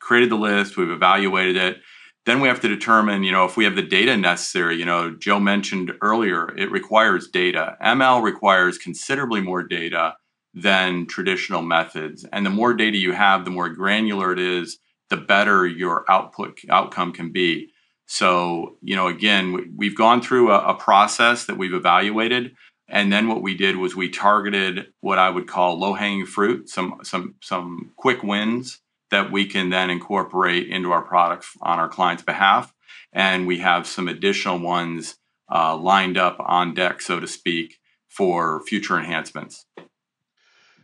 created 0.00 0.30
the 0.30 0.36
list 0.36 0.76
we've 0.76 0.90
evaluated 0.90 1.56
it 1.56 1.78
then 2.26 2.40
we 2.40 2.48
have 2.48 2.60
to 2.60 2.68
determine 2.68 3.22
you 3.22 3.32
know 3.32 3.44
if 3.44 3.56
we 3.56 3.64
have 3.64 3.76
the 3.76 3.82
data 3.82 4.16
necessary. 4.16 4.76
You 4.76 4.84
know 4.84 5.14
joe 5.14 5.40
mentioned 5.40 5.92
earlier 6.02 6.56
it 6.56 6.70
requires 6.70 7.28
data. 7.28 7.76
Ml 7.82 8.22
requires 8.22 8.78
considerably 8.78 9.40
more 9.40 9.62
data 9.62 10.14
than 10.54 11.06
traditional 11.06 11.62
methods. 11.62 12.26
And 12.32 12.44
the 12.44 12.50
more 12.50 12.74
data 12.74 12.96
you 12.96 13.12
have 13.12 13.44
the 13.44 13.50
more 13.50 13.68
granular 13.68 14.32
it 14.32 14.38
is 14.38 14.78
the 15.08 15.16
better 15.16 15.66
your 15.66 16.04
output 16.10 16.58
outcome 16.70 17.12
can 17.12 17.32
be 17.32 17.70
so, 18.12 18.76
you 18.82 18.96
know, 18.96 19.06
again, 19.06 19.72
we've 19.76 19.96
gone 19.96 20.20
through 20.20 20.50
a, 20.50 20.70
a, 20.70 20.74
process 20.74 21.44
that 21.44 21.56
we've 21.56 21.72
evaluated, 21.72 22.56
and 22.88 23.12
then 23.12 23.28
what 23.28 23.40
we 23.40 23.56
did 23.56 23.76
was 23.76 23.94
we 23.94 24.08
targeted 24.08 24.88
what 24.98 25.20
I 25.20 25.30
would 25.30 25.46
call 25.46 25.78
low-hanging 25.78 26.26
fruit, 26.26 26.68
some 26.68 26.98
some 27.04 27.36
some 27.40 27.92
quick 27.96 28.24
wins 28.24 28.80
that 29.12 29.30
we 29.30 29.46
can 29.46 29.70
then 29.70 29.90
incorporate 29.90 30.66
into 30.66 30.90
our 30.90 31.02
products 31.02 31.56
on 31.62 31.78
our 31.78 31.88
clients' 31.88 32.24
behalf, 32.24 32.74
and 33.12 33.46
we 33.46 33.60
have 33.60 33.86
some 33.86 34.08
additional 34.08 34.58
ones 34.58 35.16
uh, 35.48 35.76
lined 35.76 36.18
up 36.18 36.36
on 36.40 36.74
deck, 36.74 37.02
so 37.02 37.20
to 37.20 37.28
speak, 37.28 37.78
for 38.08 38.60
future 38.66 38.98
enhancements. 38.98 39.66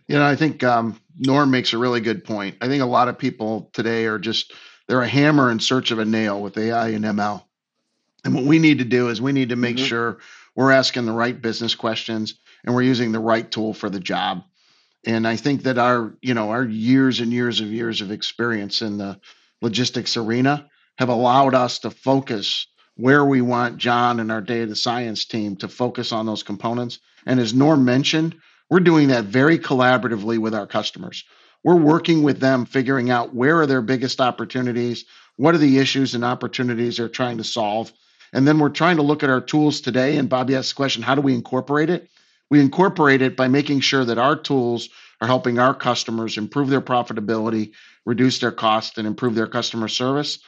You 0.07 0.17
know, 0.17 0.25
I 0.25 0.37
think 0.37 0.63
um, 0.63 1.01
Norm 1.19 1.51
makes 1.51 1.73
a 1.73 1.79
really 1.79 2.01
good 2.01 2.25
point. 2.25 2.59
I 2.61 2.69
think 2.69 2.85
a 2.85 2.87
lot 2.87 3.09
of 3.09 3.19
people 3.19 3.69
today 3.73 4.05
are 4.05 4.21
just 4.21 4.53
they're 4.89 5.03
a 5.03 5.09
hammer 5.09 5.51
in 5.51 5.61
search 5.61 5.91
of 5.91 5.99
a 5.99 6.05
nail 6.05 6.41
with 6.41 6.57
AI 6.57 6.89
and 6.89 7.05
ML. 7.05 7.43
And 8.25 8.35
what 8.35 8.45
we 8.45 8.59
need 8.59 8.79
to 8.79 8.85
do 8.85 9.09
is 9.09 9.21
we 9.21 9.33
need 9.33 9.51
to 9.51 9.57
make 9.57 9.77
mm-hmm. 9.77 9.87
sure 9.87 10.19
we're 10.55 10.73
asking 10.73 11.07
the 11.07 11.13
right 11.13 11.41
business 11.41 11.75
questions 11.75 12.35
and 12.65 12.75
we're 12.75 12.83
using 12.83 13.13
the 13.13 13.21
right 13.21 13.49
tool 13.49 13.73
for 13.73 13.89
the 13.89 14.01
job. 14.01 14.43
And 15.05 15.27
I 15.27 15.37
think 15.37 15.63
that 15.63 15.79
our, 15.79 16.15
you 16.21 16.35
know, 16.35 16.51
our 16.51 16.65
years 16.65 17.21
and 17.21 17.33
years 17.33 17.61
of 17.61 17.69
years 17.69 18.01
of 18.01 18.11
experience 18.11 18.83
in 18.83 18.99
the 18.99 19.21
logistics 19.63 20.17
arena 20.17 20.69
have 20.99 21.09
allowed 21.09 21.55
us 21.55 21.79
to 21.81 21.91
focus 21.91 22.67
where 22.97 23.25
we 23.25 23.41
want 23.41 23.77
John 23.77 24.19
and 24.19 24.33
our 24.33 24.41
data 24.41 24.75
science 24.75 25.25
team 25.27 25.57
to 25.57 25.69
focus 25.69 26.13
on 26.13 26.27
those 26.27 26.43
components. 26.43 26.99
And 27.27 27.39
as 27.39 27.55
Norm 27.55 27.85
mentioned, 27.85 28.35
we're 28.71 28.81
doing 28.81 29.09
that 29.09 29.27
very 29.27 29.59
collaboratively 29.59 30.39
with 30.39 30.55
our 30.55 30.67
customers 30.67 31.25
we're 31.63 31.77
working 31.77 32.23
with 32.23 32.41
them 32.41 32.65
figuring 32.65 33.11
out 33.11 33.35
where 33.35 33.61
are 33.61 33.67
their 33.67 33.83
biggest 33.83 34.21
opportunities 34.21 35.05
what 35.37 35.55
are 35.55 35.59
the 35.59 35.79
issues 35.79 36.15
and 36.15 36.25
opportunities 36.25 36.97
they're 36.97 37.09
trying 37.09 37.39
to 37.39 37.45
solve 37.45 37.93
and 38.33 38.47
then 38.47 38.59
we're 38.59 38.69
trying 38.69 38.97
to 38.97 39.03
look 39.03 39.23
at 39.23 39.31
our 39.31 39.41
tools 39.41 39.81
today 39.81 40.17
and 40.17 40.29
bobby 40.29 40.55
asked 40.55 40.71
the 40.71 40.77
question 40.77 41.03
how 41.03 41.15
do 41.15 41.21
we 41.21 41.35
incorporate 41.35 41.91
it 41.91 42.09
we 42.51 42.61
incorporate 42.61 43.23
it 43.23 43.37
by 43.37 43.49
making 43.49 43.81
sure 43.81 44.05
that 44.05 44.19
our 44.19 44.37
tools 44.37 44.89
are 45.21 45.27
helping 45.27 45.59
our 45.59 45.75
customers 45.75 46.39
improve 46.39 46.69
their 46.69 46.81
profitability 46.81 47.73
reduce 48.05 48.39
their 48.39 48.53
cost 48.53 48.99
and 48.99 49.07
improve 49.07 49.35
their 49.35 49.47
customer 49.47 49.89
service 49.89 50.39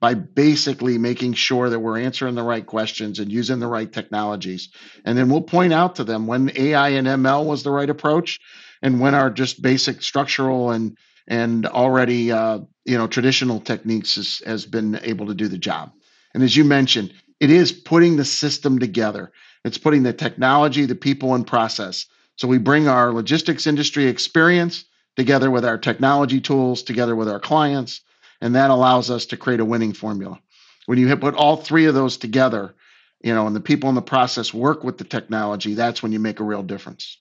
by 0.00 0.14
basically 0.14 0.98
making 0.98 1.32
sure 1.32 1.70
that 1.70 1.80
we're 1.80 1.98
answering 1.98 2.34
the 2.34 2.42
right 2.42 2.66
questions 2.66 3.18
and 3.18 3.32
using 3.32 3.58
the 3.58 3.66
right 3.66 3.92
technologies. 3.92 4.68
And 5.04 5.16
then 5.16 5.30
we'll 5.30 5.40
point 5.40 5.72
out 5.72 5.96
to 5.96 6.04
them 6.04 6.26
when 6.26 6.52
AI 6.54 6.90
and 6.90 7.06
ML 7.06 7.46
was 7.46 7.62
the 7.62 7.70
right 7.70 7.88
approach 7.88 8.38
and 8.82 9.00
when 9.00 9.14
our 9.14 9.30
just 9.30 9.62
basic 9.62 10.02
structural 10.02 10.70
and 10.70 10.96
and 11.28 11.66
already 11.66 12.30
uh, 12.30 12.60
you 12.84 12.96
know 12.96 13.06
traditional 13.06 13.60
techniques 13.60 14.16
has, 14.16 14.42
has 14.46 14.66
been 14.66 15.00
able 15.02 15.26
to 15.26 15.34
do 15.34 15.48
the 15.48 15.58
job. 15.58 15.92
And 16.34 16.42
as 16.42 16.56
you 16.56 16.64
mentioned, 16.64 17.12
it 17.40 17.50
is 17.50 17.72
putting 17.72 18.16
the 18.16 18.24
system 18.24 18.78
together. 18.78 19.32
It's 19.64 19.78
putting 19.78 20.02
the 20.02 20.12
technology, 20.12 20.86
the 20.86 20.94
people, 20.94 21.34
and 21.34 21.46
process. 21.46 22.06
So 22.36 22.46
we 22.46 22.58
bring 22.58 22.88
our 22.88 23.12
logistics 23.12 23.66
industry 23.66 24.06
experience 24.06 24.84
together 25.16 25.50
with 25.50 25.64
our 25.64 25.78
technology 25.78 26.40
tools, 26.40 26.82
together 26.82 27.16
with 27.16 27.28
our 27.28 27.40
clients, 27.40 28.02
and 28.40 28.54
that 28.54 28.70
allows 28.70 29.10
us 29.10 29.26
to 29.26 29.36
create 29.36 29.60
a 29.60 29.64
winning 29.64 29.94
formula. 29.94 30.38
When 30.84 30.98
you 30.98 31.16
put 31.16 31.34
all 31.34 31.56
three 31.56 31.86
of 31.86 31.94
those 31.94 32.16
together, 32.16 32.74
you 33.22 33.34
know, 33.34 33.46
and 33.46 33.56
the 33.56 33.60
people 33.60 33.88
in 33.88 33.94
the 33.94 34.02
process 34.02 34.54
work 34.54 34.84
with 34.84 34.98
the 34.98 35.04
technology, 35.04 35.74
that's 35.74 36.02
when 36.02 36.12
you 36.12 36.20
make 36.20 36.38
a 36.38 36.44
real 36.44 36.62
difference. 36.62 37.18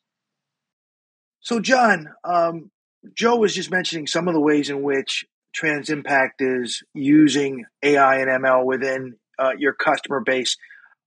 So, 1.46 1.60
John, 1.60 2.10
um, 2.24 2.72
Joe 3.14 3.36
was 3.36 3.54
just 3.54 3.70
mentioning 3.70 4.08
some 4.08 4.28
of 4.28 4.34
the 4.34 4.40
ways 4.40 4.72
in 4.72 4.82
which 4.82 5.26
Trans 5.54 5.92
Impact 5.92 6.42
is 6.42 6.82
using 6.96 7.66
AI 7.84 8.18
and 8.18 8.44
ML 8.44 8.66
within 8.66 9.18
uh, 9.38 9.52
your 9.56 9.74
customer 9.74 10.22
base. 10.22 10.58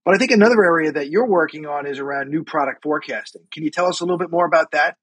But 0.05 0.14
I 0.14 0.18
think 0.18 0.31
another 0.31 0.64
area 0.64 0.92
that 0.92 1.11
you're 1.11 1.27
working 1.27 1.66
on 1.66 1.87
is 1.87 1.98
around 1.98 2.31
new 2.31 2.44
product 2.44 2.85
forecasting. 2.85 3.42
Can 3.53 3.64
you 3.64 3.70
tell 3.72 3.87
us 3.87 4.01
a 4.01 4.05
little 4.05 4.16
bit 4.16 4.31
more 4.31 4.46
about 4.46 4.70
that? 4.70 4.96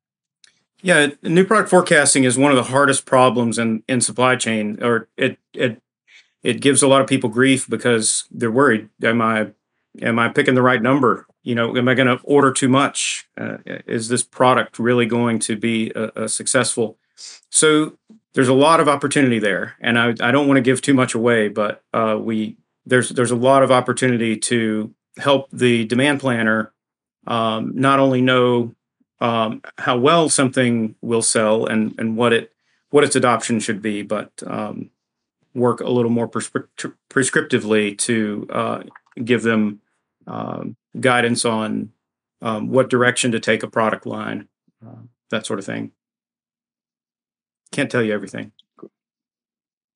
Yeah, 0.82 1.10
new 1.22 1.44
product 1.44 1.70
forecasting 1.70 2.24
is 2.24 2.38
one 2.38 2.52
of 2.52 2.58
the 2.58 2.72
hardest 2.72 3.06
problems 3.06 3.60
in, 3.60 3.84
in 3.90 4.00
supply 4.00 4.38
chain, 4.38 4.82
or 4.82 5.10
it 5.18 5.38
it 5.54 5.82
it 6.44 6.62
gives 6.62 6.82
a 6.82 6.88
lot 6.88 7.02
of 7.02 7.08
people 7.08 7.30
grief 7.30 7.68
because 7.70 8.26
they're 8.32 8.52
worried. 8.52 8.88
Am 9.04 9.22
I 9.22 9.52
am 10.02 10.18
I 10.18 10.30
picking 10.30 10.56
the 10.56 10.62
right 10.62 10.82
number? 10.82 11.28
You 11.46 11.56
know, 11.56 11.78
am 11.78 11.88
I 11.88 11.94
going 11.94 12.08
to 12.08 12.22
order 12.24 12.52
too 12.52 12.68
much? 12.68 13.30
Uh, 13.38 13.58
is 13.66 14.10
this 14.10 14.24
product 14.24 14.80
really 14.80 15.06
going 15.06 15.40
to 15.40 15.56
be 15.56 15.92
successful? 16.28 16.98
So 17.50 17.98
there's 18.36 18.50
a 18.50 18.54
lot 18.54 18.80
of 18.82 18.90
opportunity 18.90 19.40
there, 19.40 19.76
and 19.80 19.98
I, 19.98 20.10
I 20.20 20.32
don't 20.32 20.48
want 20.48 20.58
to 20.58 20.62
give 20.62 20.82
too 20.82 20.94
much 20.94 21.16
away, 21.16 21.48
but 21.48 21.82
uh, 21.94 22.18
we 22.20 22.58
there's 22.86 23.10
there's 23.10 23.32
a 23.32 23.36
lot 23.36 23.64
of 23.64 23.72
opportunity 23.72 24.38
to 24.38 24.94
help 25.18 25.48
the 25.52 25.86
demand 25.86 26.20
planner 26.20 26.74
um, 27.26 27.72
not 27.74 28.00
only 28.00 28.22
know 28.22 28.76
um, 29.22 29.62
how 29.78 29.98
well 29.98 30.28
something 30.28 30.96
will 31.02 31.22
sell 31.22 31.66
and 31.66 31.96
and 31.98 32.18
what 32.18 32.34
it 32.34 32.52
what 32.90 33.06
its 33.06 33.16
adoption 33.16 33.60
should 33.60 33.82
be, 33.82 34.02
but 34.02 34.32
um, 34.46 34.90
work 35.54 35.80
a 35.80 35.90
little 35.90 36.12
more 36.12 36.28
prescri- 36.28 36.68
prescriptively 37.10 37.98
to 37.98 38.48
uh, 38.52 38.84
give 39.24 39.44
them 39.44 39.80
um, 40.28 40.76
guidance 41.00 41.46
on 41.46 41.92
um, 42.42 42.70
what 42.70 42.90
direction 42.90 43.32
to 43.32 43.40
take 43.40 43.64
a 43.64 43.70
product 43.70 44.06
line, 44.06 44.48
uh, 44.86 45.02
that 45.32 45.46
sort 45.46 45.60
of 45.60 45.66
thing. 45.66 45.92
Can't 47.72 47.90
tell 47.90 48.04
you 48.04 48.14
everything. 48.14 48.52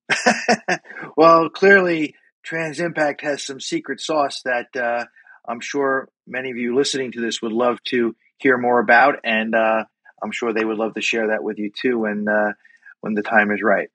well, 1.18 1.50
clearly, 1.50 2.16
Trans 2.44 2.80
Impact 2.80 3.22
has 3.22 3.44
some 3.44 3.60
secret 3.60 4.02
sauce 4.02 4.42
that 4.44 4.76
uh, 4.76 5.06
I'm 5.48 5.60
sure 5.60 6.10
many 6.28 6.52
of 6.52 6.58
you 6.58 6.76
listening 6.76 7.12
to 7.14 7.22
this 7.22 7.42
would 7.42 7.52
love 7.52 7.82
to 7.86 8.16
hear 8.38 8.58
more 8.58 8.80
about, 8.80 9.20
and 9.24 9.54
uh, 9.54 9.84
I'm 10.22 10.32
sure 10.32 10.54
they 10.54 10.66
would 10.66 10.78
love 10.78 10.96
to 10.96 11.02
share 11.02 11.28
that 11.28 11.44
with 11.44 11.60
you 11.60 11.72
too 11.72 12.00
when 12.00 12.28
uh, 12.28 12.54
when 13.02 13.14
the 13.14 13.22
time 13.22 13.52
is 13.52 13.62
right. 13.62 13.90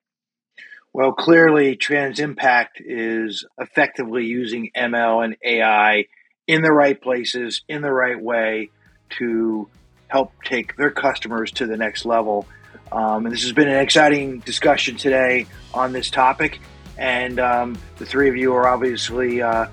Well, 0.92 1.12
clearly, 1.12 1.74
Trans 1.74 2.20
Impact 2.20 2.80
is 2.80 3.44
effectively 3.58 4.26
using 4.26 4.70
ML 4.76 5.24
and 5.24 5.36
AI 5.44 6.04
in 6.46 6.62
the 6.62 6.72
right 6.72 7.00
places, 7.00 7.62
in 7.68 7.82
the 7.82 7.92
right 7.92 8.20
way 8.20 8.70
to 9.18 9.68
help 10.08 10.32
take 10.44 10.76
their 10.76 10.90
customers 10.90 11.50
to 11.52 11.66
the 11.66 11.76
next 11.76 12.04
level. 12.04 12.46
Um, 12.92 13.26
and 13.26 13.34
this 13.34 13.42
has 13.42 13.52
been 13.52 13.68
an 13.68 13.80
exciting 13.80 14.40
discussion 14.40 14.96
today 14.96 15.46
on 15.72 15.92
this 15.92 16.10
topic. 16.10 16.60
And 16.96 17.40
um, 17.40 17.78
the 17.96 18.06
three 18.06 18.28
of 18.28 18.36
you 18.36 18.54
are 18.54 18.68
obviously 18.68 19.42
uh, 19.42 19.66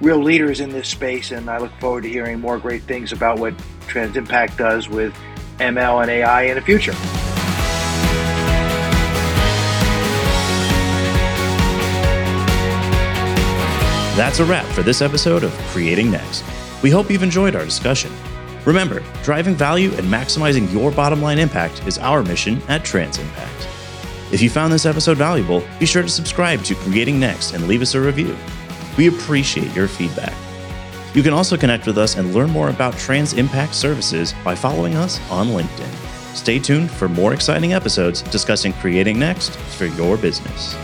real 0.00 0.22
leaders 0.22 0.60
in 0.60 0.70
this 0.70 0.88
space. 0.88 1.32
And 1.32 1.50
I 1.50 1.58
look 1.58 1.72
forward 1.80 2.04
to 2.04 2.08
hearing 2.08 2.40
more 2.40 2.58
great 2.58 2.82
things 2.82 3.12
about 3.12 3.38
what 3.38 3.54
Trans 3.86 4.16
Impact 4.16 4.56
does 4.56 4.88
with 4.88 5.14
ML 5.58 6.02
and 6.02 6.10
AI 6.10 6.42
in 6.44 6.54
the 6.54 6.62
future. 6.62 6.94
That's 14.16 14.38
a 14.38 14.46
wrap 14.46 14.64
for 14.72 14.82
this 14.82 15.02
episode 15.02 15.44
of 15.44 15.52
Creating 15.68 16.10
Next. 16.10 16.42
We 16.82 16.88
hope 16.88 17.10
you've 17.10 17.22
enjoyed 17.22 17.54
our 17.54 17.66
discussion. 17.66 18.10
Remember, 18.64 19.02
driving 19.22 19.54
value 19.54 19.90
and 19.90 20.06
maximizing 20.06 20.72
your 20.72 20.90
bottom 20.90 21.20
line 21.20 21.38
impact 21.38 21.86
is 21.86 21.98
our 21.98 22.22
mission 22.22 22.62
at 22.68 22.82
Trans 22.82 23.18
Impact. 23.18 23.68
If 24.32 24.40
you 24.40 24.48
found 24.48 24.72
this 24.72 24.86
episode 24.86 25.18
valuable, 25.18 25.62
be 25.78 25.84
sure 25.84 26.00
to 26.00 26.08
subscribe 26.08 26.62
to 26.64 26.74
Creating 26.76 27.20
Next 27.20 27.52
and 27.52 27.68
leave 27.68 27.82
us 27.82 27.94
a 27.94 28.00
review. 28.00 28.34
We 28.96 29.08
appreciate 29.08 29.76
your 29.76 29.86
feedback. 29.86 30.32
You 31.14 31.22
can 31.22 31.34
also 31.34 31.58
connect 31.58 31.86
with 31.86 31.98
us 31.98 32.16
and 32.16 32.34
learn 32.34 32.48
more 32.48 32.70
about 32.70 32.96
Trans 32.96 33.34
Impact 33.34 33.74
services 33.74 34.34
by 34.42 34.54
following 34.54 34.94
us 34.94 35.20
on 35.30 35.48
LinkedIn. 35.48 36.34
Stay 36.34 36.58
tuned 36.58 36.90
for 36.90 37.06
more 37.06 37.34
exciting 37.34 37.74
episodes 37.74 38.22
discussing 38.22 38.72
creating 38.72 39.18
next 39.18 39.54
for 39.76 39.84
your 39.84 40.16
business. 40.16 40.74